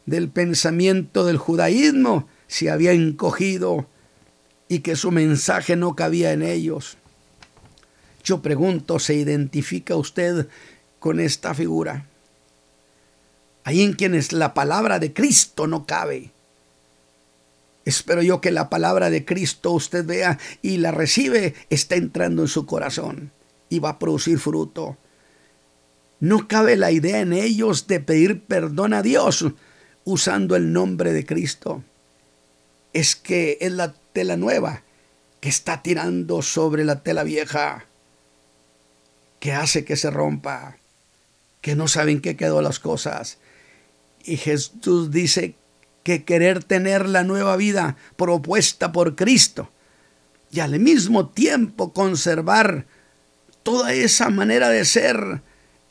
del 0.06 0.28
pensamiento 0.28 1.24
del 1.24 1.38
judaísmo 1.38 2.28
se 2.46 2.70
había 2.70 2.92
encogido 2.92 3.86
y 4.68 4.80
que 4.80 4.96
su 4.96 5.10
mensaje 5.10 5.76
no 5.76 5.94
cabía 5.94 6.32
en 6.32 6.42
ellos. 6.42 6.98
Yo 8.24 8.40
pregunto, 8.40 8.98
¿se 8.98 9.14
identifica 9.14 9.96
usted 9.96 10.48
con 10.98 11.20
esta 11.20 11.54
figura? 11.54 12.06
Ahí 13.64 13.82
en 13.82 13.92
quienes 13.92 14.32
la 14.32 14.54
palabra 14.54 14.98
de 14.98 15.12
Cristo 15.12 15.66
no 15.66 15.84
cabe. 15.84 16.30
Espero 17.84 18.22
yo 18.22 18.40
que 18.40 18.50
la 18.50 18.70
palabra 18.70 19.10
de 19.10 19.26
Cristo 19.26 19.72
usted 19.72 20.06
vea 20.06 20.38
y 20.62 20.78
la 20.78 20.90
recibe, 20.90 21.54
está 21.68 21.96
entrando 21.96 22.42
en 22.42 22.48
su 22.48 22.64
corazón 22.64 23.30
y 23.68 23.78
va 23.78 23.90
a 23.90 23.98
producir 23.98 24.38
fruto. 24.38 24.96
No 26.18 26.48
cabe 26.48 26.76
la 26.76 26.90
idea 26.90 27.20
en 27.20 27.34
ellos 27.34 27.86
de 27.86 28.00
pedir 28.00 28.40
perdón 28.40 28.94
a 28.94 29.02
Dios 29.02 29.44
usando 30.04 30.56
el 30.56 30.72
nombre 30.72 31.12
de 31.12 31.26
Cristo. 31.26 31.84
Es 32.94 33.16
que 33.16 33.58
es 33.60 33.72
la 33.72 33.92
tela 34.14 34.38
nueva 34.38 34.82
que 35.40 35.50
está 35.50 35.82
tirando 35.82 36.40
sobre 36.40 36.86
la 36.86 37.02
tela 37.02 37.22
vieja 37.22 37.84
que 39.44 39.52
hace 39.52 39.84
que 39.84 39.96
se 39.96 40.10
rompa, 40.10 40.78
que 41.60 41.74
no 41.74 41.86
saben 41.86 42.22
qué 42.22 42.34
quedó 42.34 42.62
las 42.62 42.78
cosas. 42.78 43.36
Y 44.24 44.38
Jesús 44.38 45.10
dice 45.10 45.54
que 46.02 46.24
querer 46.24 46.64
tener 46.64 47.06
la 47.06 47.24
nueva 47.24 47.54
vida 47.56 47.98
propuesta 48.16 48.90
por 48.90 49.16
Cristo 49.16 49.68
y 50.50 50.60
al 50.60 50.80
mismo 50.80 51.28
tiempo 51.28 51.92
conservar 51.92 52.86
toda 53.62 53.92
esa 53.92 54.30
manera 54.30 54.70
de 54.70 54.86
ser 54.86 55.42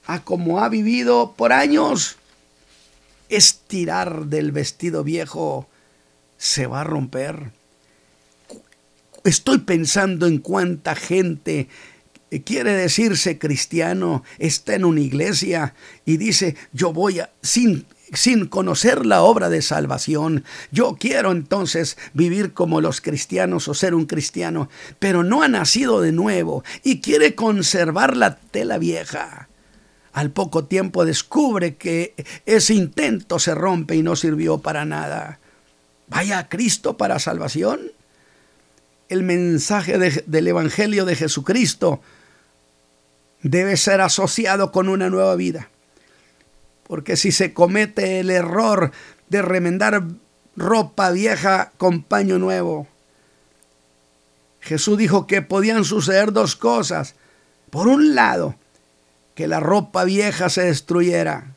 a 0.08 0.24
como 0.24 0.60
ha 0.60 0.68
vivido 0.68 1.36
por 1.38 1.54
años, 1.54 2.16
es 3.30 3.60
tirar 3.68 4.26
del 4.26 4.52
vestido 4.52 5.04
viejo, 5.04 5.70
se 6.40 6.66
va 6.66 6.82
a 6.82 6.86
romper. 6.86 7.52
Estoy 9.24 9.60
pensando 9.60 10.26
en 10.26 10.40
cuánta 10.40 10.96
gente 10.96 11.70
quiere 12.42 12.74
decirse 12.74 13.38
cristiano, 13.38 14.24
está 14.40 14.76
en 14.76 14.86
una 14.86 15.02
iglesia 15.02 15.76
y 16.06 16.18
dice, 16.18 16.56
yo 16.72 16.92
voy 16.92 17.20
a, 17.20 17.30
sin, 17.42 17.86
sin 18.14 18.48
conocer 18.48 19.06
la 19.06 19.22
obra 19.22 19.50
de 19.50 19.62
salvación, 19.62 20.44
yo 20.72 20.98
quiero 21.00 21.32
entonces 21.32 21.98
vivir 22.14 22.54
como 22.54 22.82
los 22.82 23.02
cristianos 23.02 23.68
o 23.68 23.74
ser 23.74 23.94
un 23.94 24.06
cristiano, 24.06 24.70
pero 25.00 25.24
no 25.24 25.44
ha 25.44 25.48
nacido 25.48 26.02
de 26.02 26.12
nuevo 26.12 26.64
y 26.84 27.02
quiere 27.02 27.36
conservar 27.36 28.18
la 28.18 28.36
tela 28.38 28.78
vieja. 28.78 29.50
Al 30.14 30.30
poco 30.30 30.66
tiempo 30.66 31.06
descubre 31.06 31.76
que 31.76 32.14
ese 32.46 32.76
intento 32.76 33.40
se 33.40 33.56
rompe 33.56 33.96
y 33.96 34.04
no 34.04 34.16
sirvió 34.16 34.60
para 34.60 34.86
nada. 34.86 35.40
Vaya 36.08 36.38
a 36.38 36.50
Cristo 36.50 36.98
para 36.98 37.18
salvación. 37.18 37.92
El 39.10 39.24
mensaje 39.24 39.98
del 39.98 40.48
Evangelio 40.48 41.06
de 41.06 41.16
Jesucristo 41.16 42.02
debe 43.44 43.78
ser 43.78 44.02
asociado 44.02 44.72
con 44.72 44.90
una 44.90 45.10
nueva 45.10 45.36
vida. 45.36 45.70
Porque 46.88 47.16
si 47.18 47.32
se 47.32 47.54
comete 47.54 48.20
el 48.20 48.30
error 48.30 48.92
de 49.30 49.42
remendar 49.42 50.04
ropa 50.56 51.12
vieja 51.12 51.72
con 51.78 52.04
paño 52.04 52.40
nuevo, 52.40 52.88
Jesús 54.62 54.98
dijo 54.98 55.28
que 55.28 55.42
podían 55.42 55.84
suceder 55.84 56.32
dos 56.32 56.56
cosas. 56.56 57.16
Por 57.70 57.88
un 57.88 58.16
lado, 58.16 58.56
que 59.36 59.48
la 59.48 59.60
ropa 59.60 60.06
vieja 60.06 60.50
se 60.50 60.64
destruyera. 60.64 61.54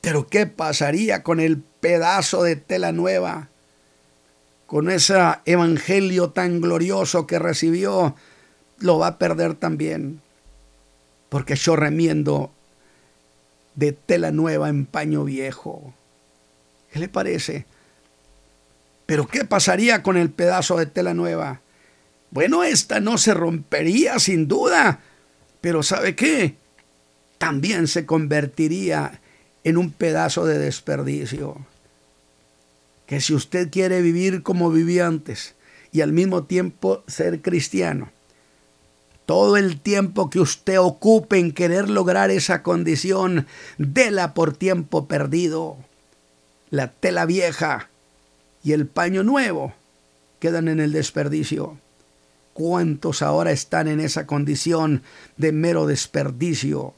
Pero 0.00 0.28
¿qué 0.28 0.46
pasaría 0.46 1.24
con 1.24 1.40
el 1.40 1.58
pedazo 1.58 2.44
de 2.44 2.54
tela 2.54 2.92
nueva? 2.92 3.48
Con 4.66 4.90
ese 4.90 5.16
evangelio 5.44 6.30
tan 6.30 6.60
glorioso 6.60 7.26
que 7.26 7.38
recibió, 7.38 8.14
lo 8.78 8.98
va 8.98 9.08
a 9.08 9.18
perder 9.18 9.54
también 9.54 10.20
porque 11.28 11.56
yo 11.56 11.76
remiendo 11.76 12.50
de 13.74 13.92
tela 13.92 14.32
nueva 14.32 14.68
en 14.68 14.86
paño 14.86 15.24
viejo. 15.24 15.94
¿Qué 16.92 16.98
le 16.98 17.08
parece? 17.08 17.66
Pero 19.06 19.26
¿qué 19.26 19.44
pasaría 19.44 20.02
con 20.02 20.16
el 20.16 20.30
pedazo 20.30 20.76
de 20.76 20.86
tela 20.86 21.14
nueva? 21.14 21.60
Bueno, 22.30 22.64
esta 22.64 23.00
no 23.00 23.18
se 23.18 23.34
rompería 23.34 24.18
sin 24.18 24.48
duda, 24.48 25.00
pero 25.60 25.82
¿sabe 25.82 26.14
qué? 26.14 26.56
También 27.38 27.88
se 27.88 28.04
convertiría 28.04 29.20
en 29.64 29.78
un 29.78 29.92
pedazo 29.92 30.44
de 30.44 30.58
desperdicio. 30.58 31.56
Que 33.06 33.20
si 33.20 33.32
usted 33.32 33.70
quiere 33.70 34.02
vivir 34.02 34.42
como 34.42 34.70
vivía 34.70 35.06
antes 35.06 35.54
y 35.92 36.02
al 36.02 36.12
mismo 36.12 36.44
tiempo 36.44 37.02
ser 37.06 37.40
cristiano, 37.40 38.10
Todo 39.28 39.58
el 39.58 39.78
tiempo 39.78 40.30
que 40.30 40.40
usted 40.40 40.80
ocupe 40.80 41.38
en 41.38 41.52
querer 41.52 41.90
lograr 41.90 42.30
esa 42.30 42.62
condición, 42.62 43.46
dela 43.76 44.32
por 44.32 44.56
tiempo 44.56 45.06
perdido. 45.06 45.76
La 46.70 46.92
tela 46.92 47.26
vieja 47.26 47.90
y 48.64 48.72
el 48.72 48.86
paño 48.86 49.24
nuevo 49.24 49.74
quedan 50.38 50.68
en 50.68 50.80
el 50.80 50.92
desperdicio. 50.92 51.76
¿Cuántos 52.54 53.20
ahora 53.20 53.52
están 53.52 53.86
en 53.86 54.00
esa 54.00 54.26
condición 54.26 55.02
de 55.36 55.52
mero 55.52 55.86
desperdicio? 55.86 56.94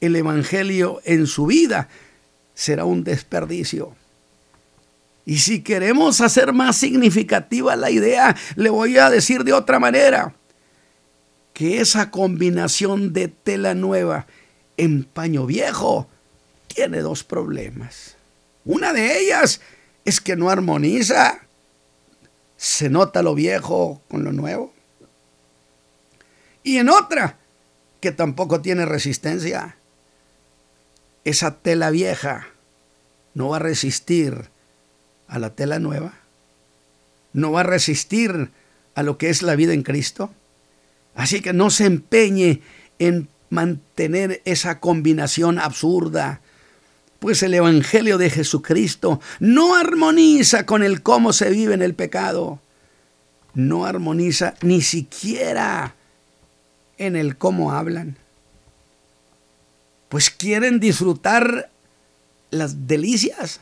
El 0.00 0.16
Evangelio 0.16 1.00
en 1.04 1.28
su 1.28 1.46
vida 1.46 1.88
será 2.52 2.84
un 2.84 3.04
desperdicio. 3.04 3.94
Y 5.24 5.38
si 5.38 5.62
queremos 5.62 6.20
hacer 6.20 6.52
más 6.52 6.76
significativa 6.76 7.76
la 7.76 7.92
idea, 7.92 8.34
le 8.56 8.70
voy 8.70 8.98
a 8.98 9.08
decir 9.08 9.44
de 9.44 9.52
otra 9.52 9.78
manera, 9.78 10.34
que 11.54 11.80
esa 11.80 12.10
combinación 12.10 13.14
de 13.14 13.28
tela 13.28 13.74
nueva 13.74 14.26
en 14.76 15.04
paño 15.04 15.46
viejo 15.46 16.08
tiene 16.68 17.00
dos 17.00 17.24
problemas. 17.24 18.16
Una 18.66 18.92
de 18.92 19.18
ellas 19.18 19.60
es 20.04 20.20
que 20.20 20.36
no 20.36 20.50
armoniza 20.50 21.40
se 22.56 22.90
nota 22.90 23.22
lo 23.22 23.34
viejo 23.34 24.02
con 24.08 24.24
lo 24.24 24.32
nuevo. 24.32 24.72
Y 26.62 26.78
en 26.78 26.88
otra, 26.88 27.36
que 28.00 28.10
tampoco 28.10 28.60
tiene 28.60 28.86
resistencia. 28.86 29.76
Esa 31.24 31.58
tela 31.58 31.90
vieja 31.90 32.48
no 33.34 33.50
va 33.50 33.56
a 33.56 33.60
resistir 33.60 34.48
a 35.28 35.38
la 35.38 35.50
tela 35.54 35.78
nueva. 35.78 36.14
No 37.32 37.52
va 37.52 37.60
a 37.60 37.64
resistir 37.64 38.50
a 38.94 39.02
lo 39.02 39.18
que 39.18 39.30
es 39.30 39.42
la 39.42 39.56
vida 39.56 39.72
en 39.72 39.82
Cristo. 39.82 40.30
Así 41.14 41.40
que 41.40 41.52
no 41.52 41.70
se 41.70 41.86
empeñe 41.86 42.60
en 42.98 43.28
mantener 43.50 44.42
esa 44.44 44.80
combinación 44.80 45.58
absurda 45.58 46.40
pues 47.24 47.42
el 47.42 47.54
Evangelio 47.54 48.18
de 48.18 48.28
Jesucristo 48.28 49.18
no 49.40 49.76
armoniza 49.76 50.66
con 50.66 50.82
el 50.82 51.00
cómo 51.00 51.32
se 51.32 51.48
vive 51.48 51.72
en 51.72 51.80
el 51.80 51.94
pecado. 51.94 52.60
No 53.54 53.86
armoniza 53.86 54.52
ni 54.60 54.82
siquiera 54.82 55.94
en 56.98 57.16
el 57.16 57.38
cómo 57.38 57.72
hablan. 57.72 58.18
Pues 60.10 60.28
quieren 60.28 60.80
disfrutar 60.80 61.70
las 62.50 62.86
delicias 62.86 63.60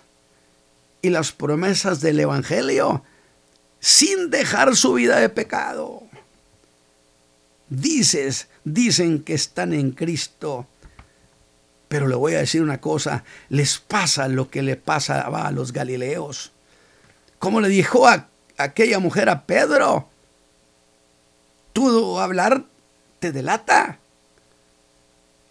y 1.00 1.10
las 1.10 1.30
promesas 1.30 2.00
del 2.00 2.18
Evangelio 2.18 3.04
sin 3.78 4.30
dejar 4.30 4.74
su 4.74 4.94
vida 4.94 5.20
de 5.20 5.28
pecado. 5.28 6.02
Dices, 7.72 8.48
dicen 8.64 9.22
que 9.22 9.34
están 9.34 9.72
en 9.72 9.92
Cristo 9.92 10.66
pero 11.92 12.08
le 12.08 12.14
voy 12.14 12.32
a 12.32 12.38
decir 12.38 12.62
una 12.62 12.80
cosa, 12.80 13.22
les 13.50 13.76
pasa 13.76 14.26
lo 14.26 14.48
que 14.48 14.62
le 14.62 14.76
pasaba 14.76 15.46
a 15.46 15.52
los 15.52 15.74
galileos. 15.74 16.50
Como 17.38 17.60
le 17.60 17.68
dijo 17.68 18.08
a 18.08 18.28
aquella 18.56 18.98
mujer 18.98 19.28
a 19.28 19.44
Pedro, 19.44 20.08
tú 21.74 22.18
hablar 22.18 22.64
te 23.18 23.30
delata. 23.30 23.98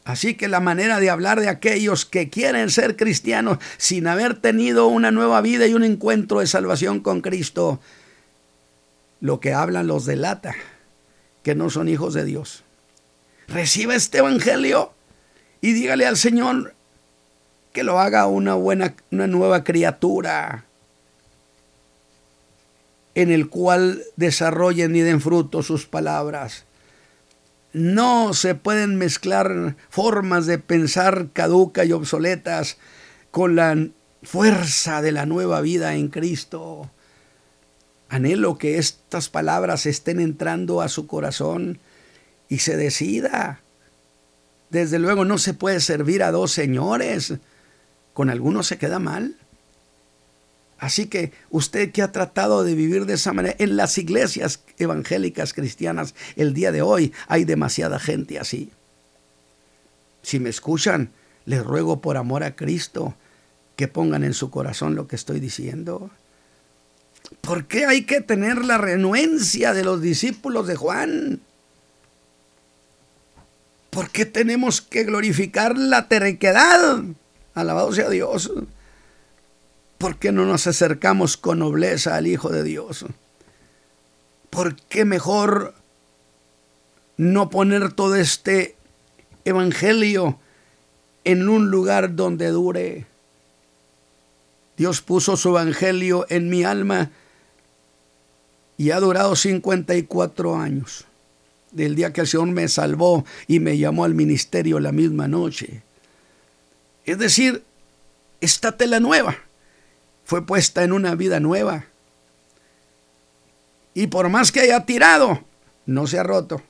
Así 0.04 0.34
que 0.34 0.48
la 0.48 0.60
manera 0.60 1.00
de 1.00 1.12
hablar 1.12 1.40
de 1.42 1.48
aquellos 1.48 2.08
que 2.08 2.32
quieren 2.32 2.72
ser 2.72 2.96
cristianos 2.96 3.60
sin 3.78 4.08
haber 4.08 4.42
tenido 4.42 4.88
una 4.88 5.12
nueva 5.12 5.42
vida 5.42 5.68
y 5.68 5.76
un 5.76 5.84
encuentro 5.84 6.40
de 6.40 6.48
salvación 6.48 7.02
con 7.02 7.22
Cristo, 7.22 7.80
lo 9.20 9.40
que 9.40 9.54
hablan 9.54 9.86
los 9.86 10.08
delata, 10.08 10.56
que 11.44 11.56
no 11.56 11.70
son 11.70 11.90
hijos 11.90 12.14
de 12.14 12.26
Dios. 12.26 12.64
Recibe 13.48 13.96
este 13.96 14.20
evangelio 14.20 14.94
y 15.62 15.74
dígale 15.74 16.06
al 16.06 16.18
Señor 16.18 16.74
que 17.74 17.84
lo 17.84 18.00
haga 18.00 18.28
una 18.28 18.54
buena, 18.54 18.96
una 19.12 19.28
nueva 19.28 19.64
criatura 19.64 20.66
en 23.16 23.32
el 23.32 23.50
cual 23.50 24.04
desarrollen 24.16 24.96
y 24.96 25.02
den 25.02 25.22
fruto 25.22 25.64
sus 25.64 25.86
palabras. 25.86 26.66
No 27.74 28.34
se 28.34 28.56
pueden 28.56 28.98
mezclar 28.98 29.76
formas 29.90 30.46
de 30.46 30.60
pensar 30.60 31.30
caducas 31.34 31.88
y 31.88 31.94
obsoletas 31.94 32.78
con 33.32 33.56
la 33.56 33.88
fuerza 34.24 35.02
de 35.02 35.12
la 35.12 35.26
nueva 35.26 35.62
vida 35.62 35.96
en 35.96 36.10
Cristo. 36.10 36.90
Anhelo 38.12 38.58
que 38.58 38.78
estas 38.78 39.30
palabras 39.30 39.86
estén 39.86 40.20
entrando 40.20 40.82
a 40.82 40.90
su 40.90 41.08
corazón 41.08 41.80
y 42.50 42.60
se 42.60 42.78
decida 42.78 43.62
desde 44.72 45.00
luego 45.00 45.26
no 45.26 45.38
se 45.38 45.54
puede 45.54 45.82
servir 45.82 46.24
a 46.24 46.32
dos 46.32 46.52
señores. 46.52 47.34
Con 48.14 48.30
algunos 48.30 48.68
se 48.68 48.78
queda 48.78 49.00
mal. 49.00 49.36
Así 50.80 51.06
que 51.08 51.34
usted 51.52 51.92
que 51.92 52.02
ha 52.02 52.12
tratado 52.12 52.64
de 52.64 52.74
vivir 52.74 53.06
de 53.06 53.14
esa 53.14 53.34
manera, 53.34 53.56
en 53.60 53.76
las 53.76 53.98
iglesias 53.98 54.62
evangélicas 54.80 55.54
cristianas 55.54 56.16
el 56.38 56.54
día 56.54 56.72
de 56.72 56.82
hoy 56.82 57.14
hay 57.28 57.44
demasiada 57.44 58.00
gente 58.00 58.40
así. 58.40 58.72
Si 60.24 60.40
me 60.40 60.50
escuchan, 60.50 61.12
les 61.46 61.64
ruego 61.64 62.02
por 62.02 62.18
amor 62.18 62.44
a 62.44 62.56
Cristo 62.56 63.14
que 63.76 63.88
pongan 63.88 64.24
en 64.24 64.34
su 64.34 64.50
corazón 64.50 64.96
lo 64.96 65.08
que 65.08 65.18
estoy 65.18 65.40
diciendo. 65.40 66.10
¿Por 67.42 67.66
qué 67.66 67.86
hay 67.86 68.04
que 68.04 68.22
tener 68.22 68.64
la 68.64 68.78
renuencia 68.78 69.74
de 69.74 69.84
los 69.84 70.02
discípulos 70.02 70.68
de 70.68 70.76
Juan? 70.76 71.42
¿Por 73.90 74.10
qué 74.10 74.26
tenemos 74.26 74.82
que 74.82 75.04
glorificar 75.04 75.78
la 75.78 76.08
terquedad? 76.08 77.04
Alabado 77.54 77.92
sea 77.92 78.10
Dios. 78.10 78.52
¿Por 79.98 80.18
qué 80.18 80.32
no 80.32 80.46
nos 80.46 80.66
acercamos 80.66 81.36
con 81.38 81.60
nobleza 81.60 82.16
al 82.16 82.26
Hijo 82.26 82.50
de 82.50 82.64
Dios? 82.64 83.06
¿Por 84.50 84.76
qué 84.76 85.06
mejor 85.06 85.76
no 87.18 87.50
poner 87.50 87.92
todo 87.92 88.16
este 88.16 88.76
evangelio 89.46 90.40
en 91.24 91.50
un 91.50 91.70
lugar 91.70 92.16
donde 92.16 92.48
dure? 92.48 93.06
Dios 94.78 95.02
puso 95.02 95.38
su 95.38 95.50
evangelio 95.50 96.26
en 96.30 96.50
mi 96.50 96.64
alma 96.64 97.12
y 98.78 98.92
ha 98.92 99.00
durado 99.00 99.36
54 99.36 100.56
años 100.58 101.06
del 101.72 101.96
día 101.96 102.14
que 102.14 102.22
el 102.22 102.28
Señor 102.28 102.48
me 102.48 102.68
salvó 102.68 103.26
y 103.48 103.60
me 103.60 103.78
llamó 103.78 104.04
al 104.04 104.14
ministerio 104.14 104.80
la 104.80 104.92
misma 104.92 105.28
noche. 105.28 105.84
Es 107.06 107.18
decir, 107.18 107.64
esta 108.42 108.78
tela 108.78 109.00
nueva 109.00 109.38
fue 110.26 110.46
puesta 110.46 110.84
en 110.84 110.92
una 110.92 111.16
vida 111.16 111.40
nueva. 111.40 111.86
Y 113.94 114.08
por 114.08 114.30
más 114.30 114.52
que 114.52 114.62
haya 114.62 114.86
tirado, 114.86 115.44
no 115.86 116.08
se 116.08 116.20
ha 116.20 116.24
roto. 116.24 116.62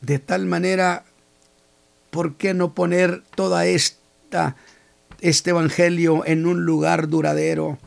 De 0.00 0.18
tal 0.18 0.46
manera, 0.46 1.04
¿por 2.10 2.34
qué 2.36 2.54
no 2.54 2.74
poner 2.74 3.22
toda 3.34 3.66
esta 3.66 4.56
este 5.20 5.50
evangelio 5.50 6.24
en 6.26 6.46
un 6.46 6.64
lugar 6.64 7.08
duradero? 7.08 7.78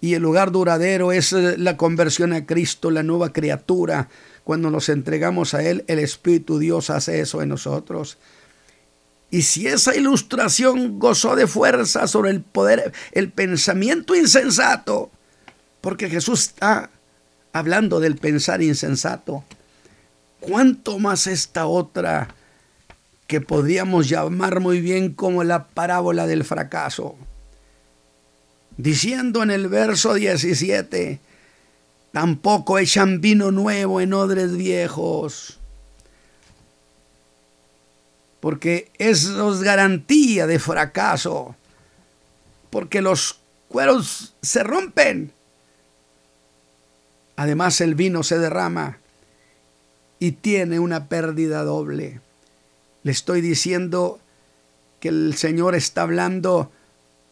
Y 0.00 0.14
el 0.14 0.22
lugar 0.22 0.50
duradero 0.50 1.12
es 1.12 1.32
eh, 1.32 1.56
la 1.58 1.76
conversión 1.76 2.32
a 2.32 2.46
Cristo, 2.46 2.90
la 2.90 3.02
nueva 3.02 3.32
criatura. 3.32 4.08
Cuando 4.44 4.70
nos 4.70 4.88
entregamos 4.88 5.54
a 5.54 5.62
Él, 5.62 5.84
el 5.88 5.98
Espíritu 5.98 6.58
Dios 6.58 6.90
hace 6.90 7.20
eso 7.20 7.42
en 7.42 7.50
nosotros. 7.50 8.16
Y 9.30 9.42
si 9.42 9.66
esa 9.66 9.94
ilustración 9.94 10.98
gozó 10.98 11.36
de 11.36 11.46
fuerza 11.46 12.08
sobre 12.08 12.30
el 12.30 12.40
poder, 12.40 12.92
el 13.12 13.30
pensamiento 13.30 14.16
insensato, 14.16 15.10
porque 15.80 16.08
Jesús 16.08 16.40
está 16.40 16.90
hablando 17.52 18.00
del 18.00 18.16
pensar 18.16 18.62
insensato, 18.62 19.44
¿cuánto 20.40 20.98
más 20.98 21.26
esta 21.26 21.66
otra 21.66 22.34
que 23.30 23.40
podríamos 23.40 24.08
llamar 24.08 24.60
muy 24.60 24.80
bien 24.80 25.14
como 25.14 25.44
la 25.44 25.68
parábola 25.68 26.26
del 26.26 26.44
fracaso? 26.44 27.16
diciendo 28.82 29.42
en 29.42 29.50
el 29.50 29.68
verso 29.68 30.14
17, 30.14 31.20
tampoco 32.12 32.78
echan 32.78 33.20
vino 33.20 33.50
nuevo 33.50 34.00
en 34.00 34.14
odres 34.14 34.56
viejos, 34.56 35.58
porque 38.40 38.90
eso 38.98 39.52
es 39.52 39.60
garantía 39.60 40.46
de 40.46 40.58
fracaso, 40.58 41.54
porque 42.70 43.02
los 43.02 43.40
cueros 43.68 44.34
se 44.40 44.62
rompen. 44.62 45.32
Además 47.36 47.80
el 47.80 47.94
vino 47.94 48.22
se 48.22 48.38
derrama 48.38 48.98
y 50.18 50.32
tiene 50.32 50.78
una 50.78 51.08
pérdida 51.08 51.64
doble. 51.64 52.20
Le 53.02 53.12
estoy 53.12 53.40
diciendo 53.40 54.20
que 55.00 55.08
el 55.08 55.34
Señor 55.36 55.74
está 55.74 56.02
hablando 56.02 56.70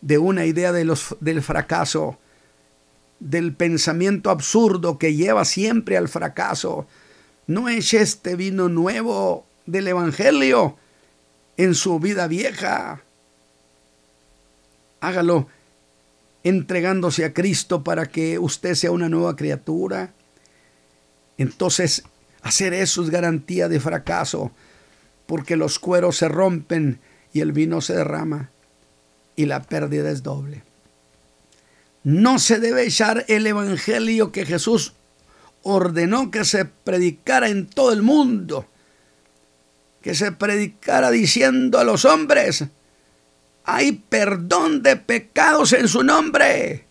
de 0.00 0.18
una 0.18 0.46
idea 0.46 0.72
del 0.72 1.42
fracaso 1.42 2.18
del 3.20 3.52
pensamiento 3.52 4.30
absurdo 4.30 4.98
que 4.98 5.14
lleva 5.14 5.44
siempre 5.44 5.96
al 5.96 6.08
fracaso. 6.08 6.86
No 7.46 7.68
eche 7.68 8.00
este 8.00 8.36
vino 8.36 8.68
nuevo 8.68 9.46
del 9.66 9.88
Evangelio 9.88 10.76
en 11.56 11.74
su 11.74 11.98
vida 11.98 12.28
vieja. 12.28 13.02
Hágalo 15.00 15.48
entregándose 16.44 17.24
a 17.24 17.34
Cristo 17.34 17.82
para 17.82 18.06
que 18.06 18.38
usted 18.38 18.74
sea 18.74 18.90
una 18.90 19.08
nueva 19.08 19.36
criatura. 19.36 20.12
Entonces, 21.36 22.04
hacer 22.42 22.72
eso 22.74 23.02
es 23.02 23.10
garantía 23.10 23.68
de 23.68 23.80
fracaso, 23.80 24.52
porque 25.28 25.56
los 25.56 25.78
cueros 25.78 26.16
se 26.16 26.26
rompen 26.26 27.00
y 27.34 27.40
el 27.40 27.52
vino 27.52 27.82
se 27.82 27.94
derrama 27.94 28.48
y 29.36 29.44
la 29.44 29.62
pérdida 29.62 30.10
es 30.10 30.22
doble. 30.22 30.62
No 32.02 32.38
se 32.38 32.58
debe 32.58 32.86
echar 32.86 33.26
el 33.28 33.46
evangelio 33.46 34.32
que 34.32 34.46
Jesús 34.46 34.94
ordenó 35.62 36.30
que 36.30 36.46
se 36.46 36.64
predicara 36.64 37.50
en 37.50 37.66
todo 37.66 37.92
el 37.92 38.00
mundo, 38.00 38.66
que 40.00 40.14
se 40.14 40.32
predicara 40.32 41.10
diciendo 41.10 41.78
a 41.78 41.84
los 41.84 42.06
hombres, 42.06 42.64
hay 43.64 43.92
perdón 43.92 44.82
de 44.82 44.96
pecados 44.96 45.74
en 45.74 45.88
su 45.88 46.04
nombre. 46.04 46.86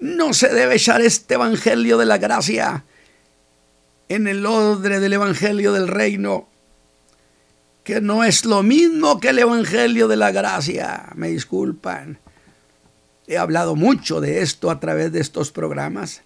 No 0.00 0.34
se 0.34 0.48
debe 0.52 0.74
echar 0.74 1.00
este 1.00 1.32
evangelio 1.32 1.96
de 1.96 2.04
la 2.04 2.18
gracia 2.18 2.84
en 4.10 4.26
el 4.26 4.44
odre 4.44 5.00
del 5.00 5.14
evangelio 5.14 5.72
del 5.72 5.88
reino, 5.88 6.46
que 7.84 8.00
no 8.00 8.24
es 8.24 8.44
lo 8.46 8.62
mismo 8.62 9.20
que 9.20 9.28
el 9.28 9.38
evangelio 9.38 10.08
de 10.08 10.16
la 10.16 10.32
gracia. 10.32 11.10
Me 11.14 11.28
disculpan. 11.28 12.18
He 13.26 13.38
hablado 13.38 13.76
mucho 13.76 14.20
de 14.20 14.42
esto 14.42 14.70
a 14.70 14.80
través 14.80 15.12
de 15.12 15.20
estos 15.20 15.52
programas, 15.52 16.22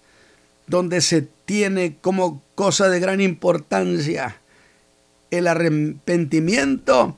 donde 0.67 1.01
se 1.01 1.21
tiene 1.21 1.97
como 2.01 2.41
cosa 2.55 2.89
de 2.89 2.99
gran 2.99 3.21
importancia 3.21 4.37
el 5.31 5.47
arrepentimiento 5.47 7.17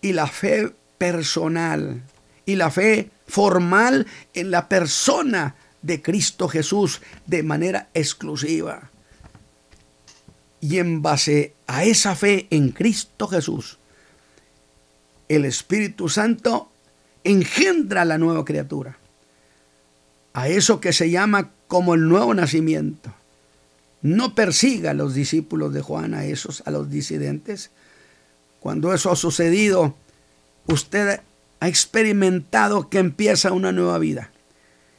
y 0.00 0.12
la 0.12 0.26
fe 0.26 0.72
personal 0.98 2.02
y 2.46 2.56
la 2.56 2.70
fe 2.70 3.10
formal 3.26 4.06
en 4.34 4.50
la 4.50 4.68
persona 4.68 5.56
de 5.80 6.02
Cristo 6.02 6.48
Jesús 6.48 7.00
de 7.26 7.42
manera 7.42 7.88
exclusiva. 7.94 8.90
Y 10.60 10.78
en 10.78 11.02
base 11.02 11.54
a 11.72 11.84
esa 11.84 12.14
fe 12.14 12.48
en 12.50 12.68
Cristo 12.68 13.26
Jesús, 13.28 13.78
el 15.30 15.46
Espíritu 15.46 16.10
Santo 16.10 16.70
engendra 17.24 18.04
la 18.04 18.18
nueva 18.18 18.44
criatura. 18.44 18.98
A 20.34 20.48
eso 20.48 20.82
que 20.82 20.92
se 20.92 21.08
llama 21.10 21.50
como 21.68 21.94
el 21.94 22.06
nuevo 22.06 22.34
nacimiento. 22.34 23.14
No 24.02 24.34
persiga 24.34 24.90
a 24.90 24.94
los 24.94 25.14
discípulos 25.14 25.72
de 25.72 25.80
Juan, 25.80 26.12
a 26.12 26.26
esos, 26.26 26.62
a 26.66 26.70
los 26.70 26.90
disidentes. 26.90 27.70
Cuando 28.60 28.92
eso 28.92 29.10
ha 29.10 29.16
sucedido, 29.16 29.96
usted 30.66 31.22
ha 31.60 31.68
experimentado 31.68 32.90
que 32.90 32.98
empieza 32.98 33.50
una 33.50 33.72
nueva 33.72 33.98
vida. 33.98 34.30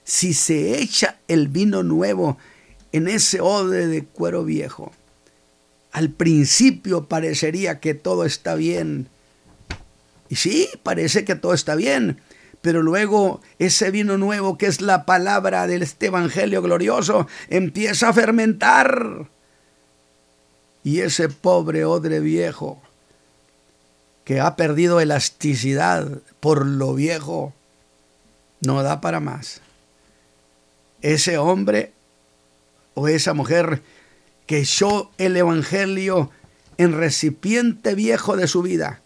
Si 0.05 0.33
se 0.33 0.81
echa 0.81 1.19
el 1.27 1.49
vino 1.49 1.83
nuevo 1.83 2.39
en 2.91 3.07
ese 3.07 3.41
odre 3.41 3.85
de 3.85 4.05
cuero 4.05 4.43
viejo, 4.43 4.91
al 5.93 6.09
principio 6.09 7.05
parecería 7.05 7.79
que 7.79 7.93
todo 7.93 8.25
está 8.25 8.55
bien. 8.55 9.07
Y 10.27 10.35
sí, 10.35 10.67
parece 10.81 11.23
que 11.23 11.35
todo 11.35 11.53
está 11.53 11.75
bien, 11.75 12.19
pero 12.61 12.81
luego 12.81 13.41
ese 13.59 13.91
vino 13.91 14.17
nuevo 14.17 14.57
que 14.57 14.65
es 14.65 14.81
la 14.81 15.05
palabra 15.05 15.67
de 15.67 15.75
este 15.77 16.07
Evangelio 16.07 16.63
glorioso 16.63 17.27
empieza 17.47 18.09
a 18.09 18.13
fermentar. 18.13 19.29
Y 20.83 21.01
ese 21.01 21.29
pobre 21.29 21.85
odre 21.85 22.19
viejo 22.19 22.81
que 24.25 24.39
ha 24.39 24.55
perdido 24.55 24.99
elasticidad 24.99 26.21
por 26.39 26.65
lo 26.65 26.95
viejo, 26.95 27.53
no 28.61 28.81
da 28.81 28.99
para 28.99 29.19
más. 29.19 29.61
Ese 31.01 31.37
hombre 31.37 31.91
o 32.95 33.07
esa 33.07 33.33
mujer 33.33 33.81
que 34.53 34.59
echó 34.59 35.09
el 35.17 35.35
Evangelio 35.35 36.29
en 36.77 36.93
recipiente 36.93 37.95
viejo 37.95 38.37
de 38.37 38.47
su 38.47 38.61
vida, 38.61 39.01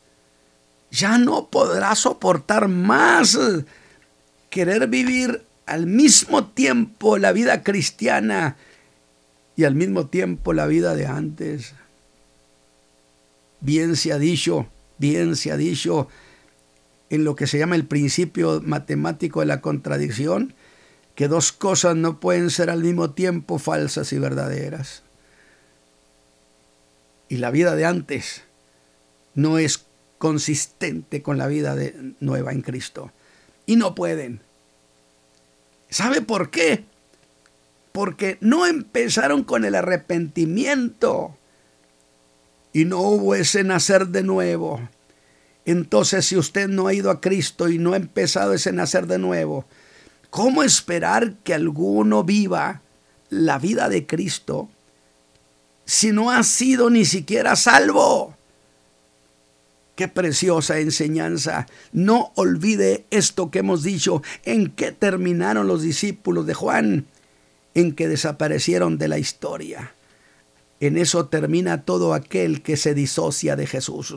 ya 0.92 1.18
no 1.18 1.48
podrá 1.48 1.96
soportar 1.96 2.68
más 2.68 3.40
querer 4.50 4.90
vivir 4.90 5.44
al 5.66 5.88
mismo 5.88 6.48
tiempo 6.48 7.18
la 7.18 7.32
vida 7.32 7.64
cristiana 7.64 8.58
y 9.56 9.64
al 9.64 9.74
mismo 9.74 10.08
tiempo 10.08 10.52
la 10.52 10.68
vida 10.68 10.96
de 10.96 11.08
antes. 11.08 11.76
Bien 13.62 13.96
se 13.96 14.12
ha 14.12 14.20
dicho, 14.20 14.68
bien 14.98 15.38
se 15.38 15.54
ha 15.54 15.56
dicho 15.56 16.10
en 17.10 17.24
lo 17.24 17.38
que 17.38 17.48
se 17.48 17.58
llama 17.58 17.78
el 17.78 17.86
principio 17.86 18.62
matemático 18.66 19.40
de 19.40 19.46
la 19.46 19.62
contradicción, 19.62 20.56
que 21.16 21.30
dos 21.30 21.54
cosas 21.54 21.96
no 21.96 22.20
pueden 22.20 22.50
ser 22.50 22.70
al 22.70 22.84
mismo 22.84 23.12
tiempo 23.12 23.60
falsas 23.60 24.12
y 24.12 24.20
verdaderas. 24.20 25.07
Y 27.30 27.38
la 27.38 27.52
vida 27.52 27.76
de 27.76 27.86
antes 27.86 28.44
no 29.36 29.58
es 29.58 29.86
consistente 30.18 31.22
con 31.22 31.38
la 31.38 31.48
vida 31.48 31.76
nueva 32.20 32.52
en 32.52 32.62
Cristo. 32.62 33.12
Y 33.66 33.76
no 33.76 33.96
pueden. 33.96 34.42
¿Sabe 35.90 36.22
por 36.22 36.50
qué? 36.50 36.84
Porque 37.92 38.38
no 38.42 38.66
empezaron 38.66 39.44
con 39.44 39.66
el 39.66 39.76
arrepentimiento 39.76 41.36
y 42.74 42.86
no 42.86 43.02
hubo 43.02 43.36
ese 43.36 43.64
nacer 43.64 44.08
de 44.08 44.24
nuevo. 44.24 44.88
Entonces, 45.66 46.26
si 46.26 46.38
usted 46.38 46.68
no 46.68 46.88
ha 46.88 46.94
ido 46.94 47.12
a 47.12 47.22
Cristo 47.22 47.70
y 47.70 47.78
no 47.78 47.94
ha 47.94 47.98
empezado 47.98 48.54
ese 48.54 48.72
nacer 48.72 49.08
de 49.08 49.18
nuevo, 49.18 49.66
¿cómo 50.30 50.64
esperar 50.64 51.34
que 51.44 51.54
alguno 51.54 52.24
viva 52.24 52.82
la 53.30 53.60
vida 53.60 53.90
de 53.90 54.06
Cristo 54.06 54.70
si 55.88 56.12
no 56.12 56.30
ha 56.30 56.44
sido 56.44 56.90
ni 56.90 57.06
siquiera 57.06 57.56
salvo? 57.56 58.36
Qué 59.96 60.08
preciosa 60.08 60.80
enseñanza. 60.80 61.66
No 61.92 62.34
olvide 62.36 63.06
esto 63.10 63.50
que 63.50 63.60
hemos 63.60 63.82
dicho. 63.84 64.22
¿En 64.44 64.70
qué 64.70 64.92
terminaron 64.92 65.66
los 65.66 65.82
discípulos 65.82 66.46
de 66.46 66.54
Juan? 66.54 67.08
En 67.74 67.96
que 67.96 68.08
desaparecieron 68.08 69.00
de 69.00 69.08
la 69.08 69.18
historia. 69.18 69.96
En 70.82 70.98
eso 70.98 71.28
termina 71.28 71.82
todo 71.84 72.14
aquel 72.14 72.62
que 72.62 72.78
se 72.78 72.94
disocia 72.94 73.56
de 73.56 73.66
Jesús. 73.66 74.14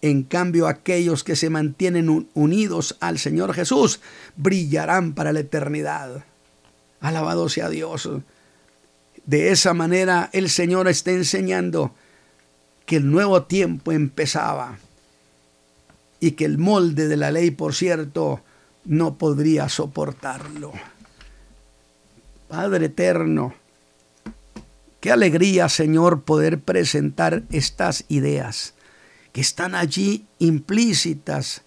En 0.00 0.22
cambio, 0.22 0.68
aquellos 0.68 1.24
que 1.24 1.34
se 1.34 1.50
mantienen 1.50 2.28
unidos 2.34 2.96
al 3.00 3.18
Señor 3.18 3.52
Jesús 3.52 4.00
brillarán 4.36 5.12
para 5.14 5.32
la 5.32 5.40
eternidad. 5.40 6.24
Alabado 7.00 7.48
sea 7.48 7.68
Dios. 7.68 8.08
De 9.26 9.50
esa 9.50 9.72
manera 9.72 10.28
el 10.32 10.50
Señor 10.50 10.88
está 10.88 11.10
enseñando 11.10 11.94
que 12.86 12.96
el 12.96 13.10
nuevo 13.10 13.44
tiempo 13.44 13.92
empezaba 13.92 14.78
y 16.20 16.32
que 16.32 16.44
el 16.44 16.58
molde 16.58 17.08
de 17.08 17.16
la 17.16 17.30
ley, 17.30 17.50
por 17.50 17.74
cierto, 17.74 18.42
no 18.84 19.16
podría 19.16 19.68
soportarlo. 19.68 20.72
Padre 22.48 22.86
eterno, 22.86 23.54
qué 25.00 25.10
alegría, 25.10 25.68
Señor, 25.68 26.22
poder 26.22 26.60
presentar 26.60 27.42
estas 27.50 28.04
ideas 28.08 28.74
que 29.32 29.40
están 29.40 29.74
allí 29.74 30.26
implícitas 30.38 31.62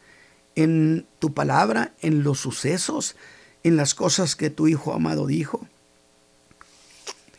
en 0.56 1.06
tu 1.20 1.34
palabra, 1.34 1.94
en 2.02 2.24
los 2.24 2.40
sucesos, 2.40 3.16
en 3.64 3.76
las 3.76 3.94
cosas 3.94 4.36
que 4.36 4.50
tu 4.50 4.68
Hijo 4.68 4.94
amado 4.94 5.28
dijo, 5.28 5.68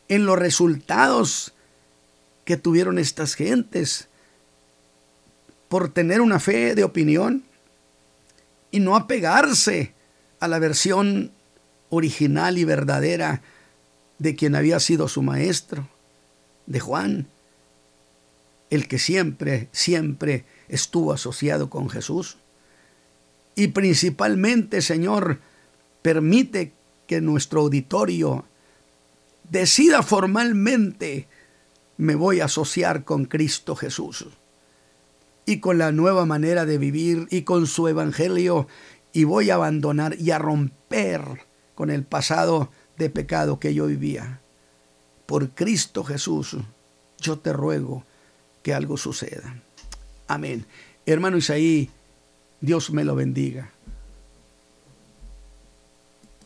en 0.08 0.26
los 0.26 0.38
resultados 0.38 1.52
que 2.44 2.56
tuvieron 2.56 2.98
estas 2.98 3.34
gentes 3.34 4.08
por 5.68 5.90
tener 5.90 6.20
una 6.20 6.40
fe 6.40 6.74
de 6.74 6.84
opinión 6.84 7.44
y 8.70 8.80
no 8.80 8.96
apegarse 8.96 9.92
a 10.40 10.48
la 10.48 10.58
versión 10.58 11.30
original 11.90 12.58
y 12.58 12.64
verdadera 12.64 13.42
de 14.18 14.34
quien 14.34 14.54
había 14.54 14.80
sido 14.80 15.08
su 15.08 15.22
maestro, 15.22 15.88
de 16.66 16.80
Juan, 16.80 17.26
el 18.70 18.88
que 18.88 18.98
siempre, 18.98 19.68
siempre 19.72 20.44
estuvo 20.68 21.12
asociado 21.12 21.70
con 21.70 21.88
Jesús. 21.88 22.36
Y 23.54 23.68
principalmente, 23.68 24.82
Señor, 24.82 25.40
permite 26.02 26.72
que 27.06 27.20
nuestro 27.20 27.62
auditorio 27.62 28.44
decida 29.50 30.02
formalmente, 30.02 31.28
me 31.96 32.14
voy 32.14 32.40
a 32.40 32.46
asociar 32.46 33.04
con 33.04 33.24
Cristo 33.24 33.74
Jesús 33.74 34.26
y 35.46 35.60
con 35.60 35.78
la 35.78 35.92
nueva 35.92 36.26
manera 36.26 36.64
de 36.64 36.78
vivir 36.78 37.26
y 37.30 37.42
con 37.42 37.66
su 37.66 37.88
evangelio 37.88 38.68
y 39.12 39.24
voy 39.24 39.50
a 39.50 39.54
abandonar 39.54 40.14
y 40.18 40.30
a 40.30 40.38
romper 40.38 41.22
con 41.74 41.90
el 41.90 42.04
pasado 42.04 42.70
de 42.96 43.10
pecado 43.10 43.58
que 43.58 43.74
yo 43.74 43.86
vivía. 43.86 44.40
Por 45.26 45.50
Cristo 45.50 46.04
Jesús, 46.04 46.56
yo 47.20 47.38
te 47.38 47.52
ruego 47.52 48.04
que 48.62 48.74
algo 48.74 48.96
suceda. 48.96 49.62
Amén. 50.26 50.66
Hermano 51.06 51.38
Isaí, 51.38 51.90
Dios 52.60 52.90
me 52.90 53.04
lo 53.04 53.14
bendiga. 53.14 53.72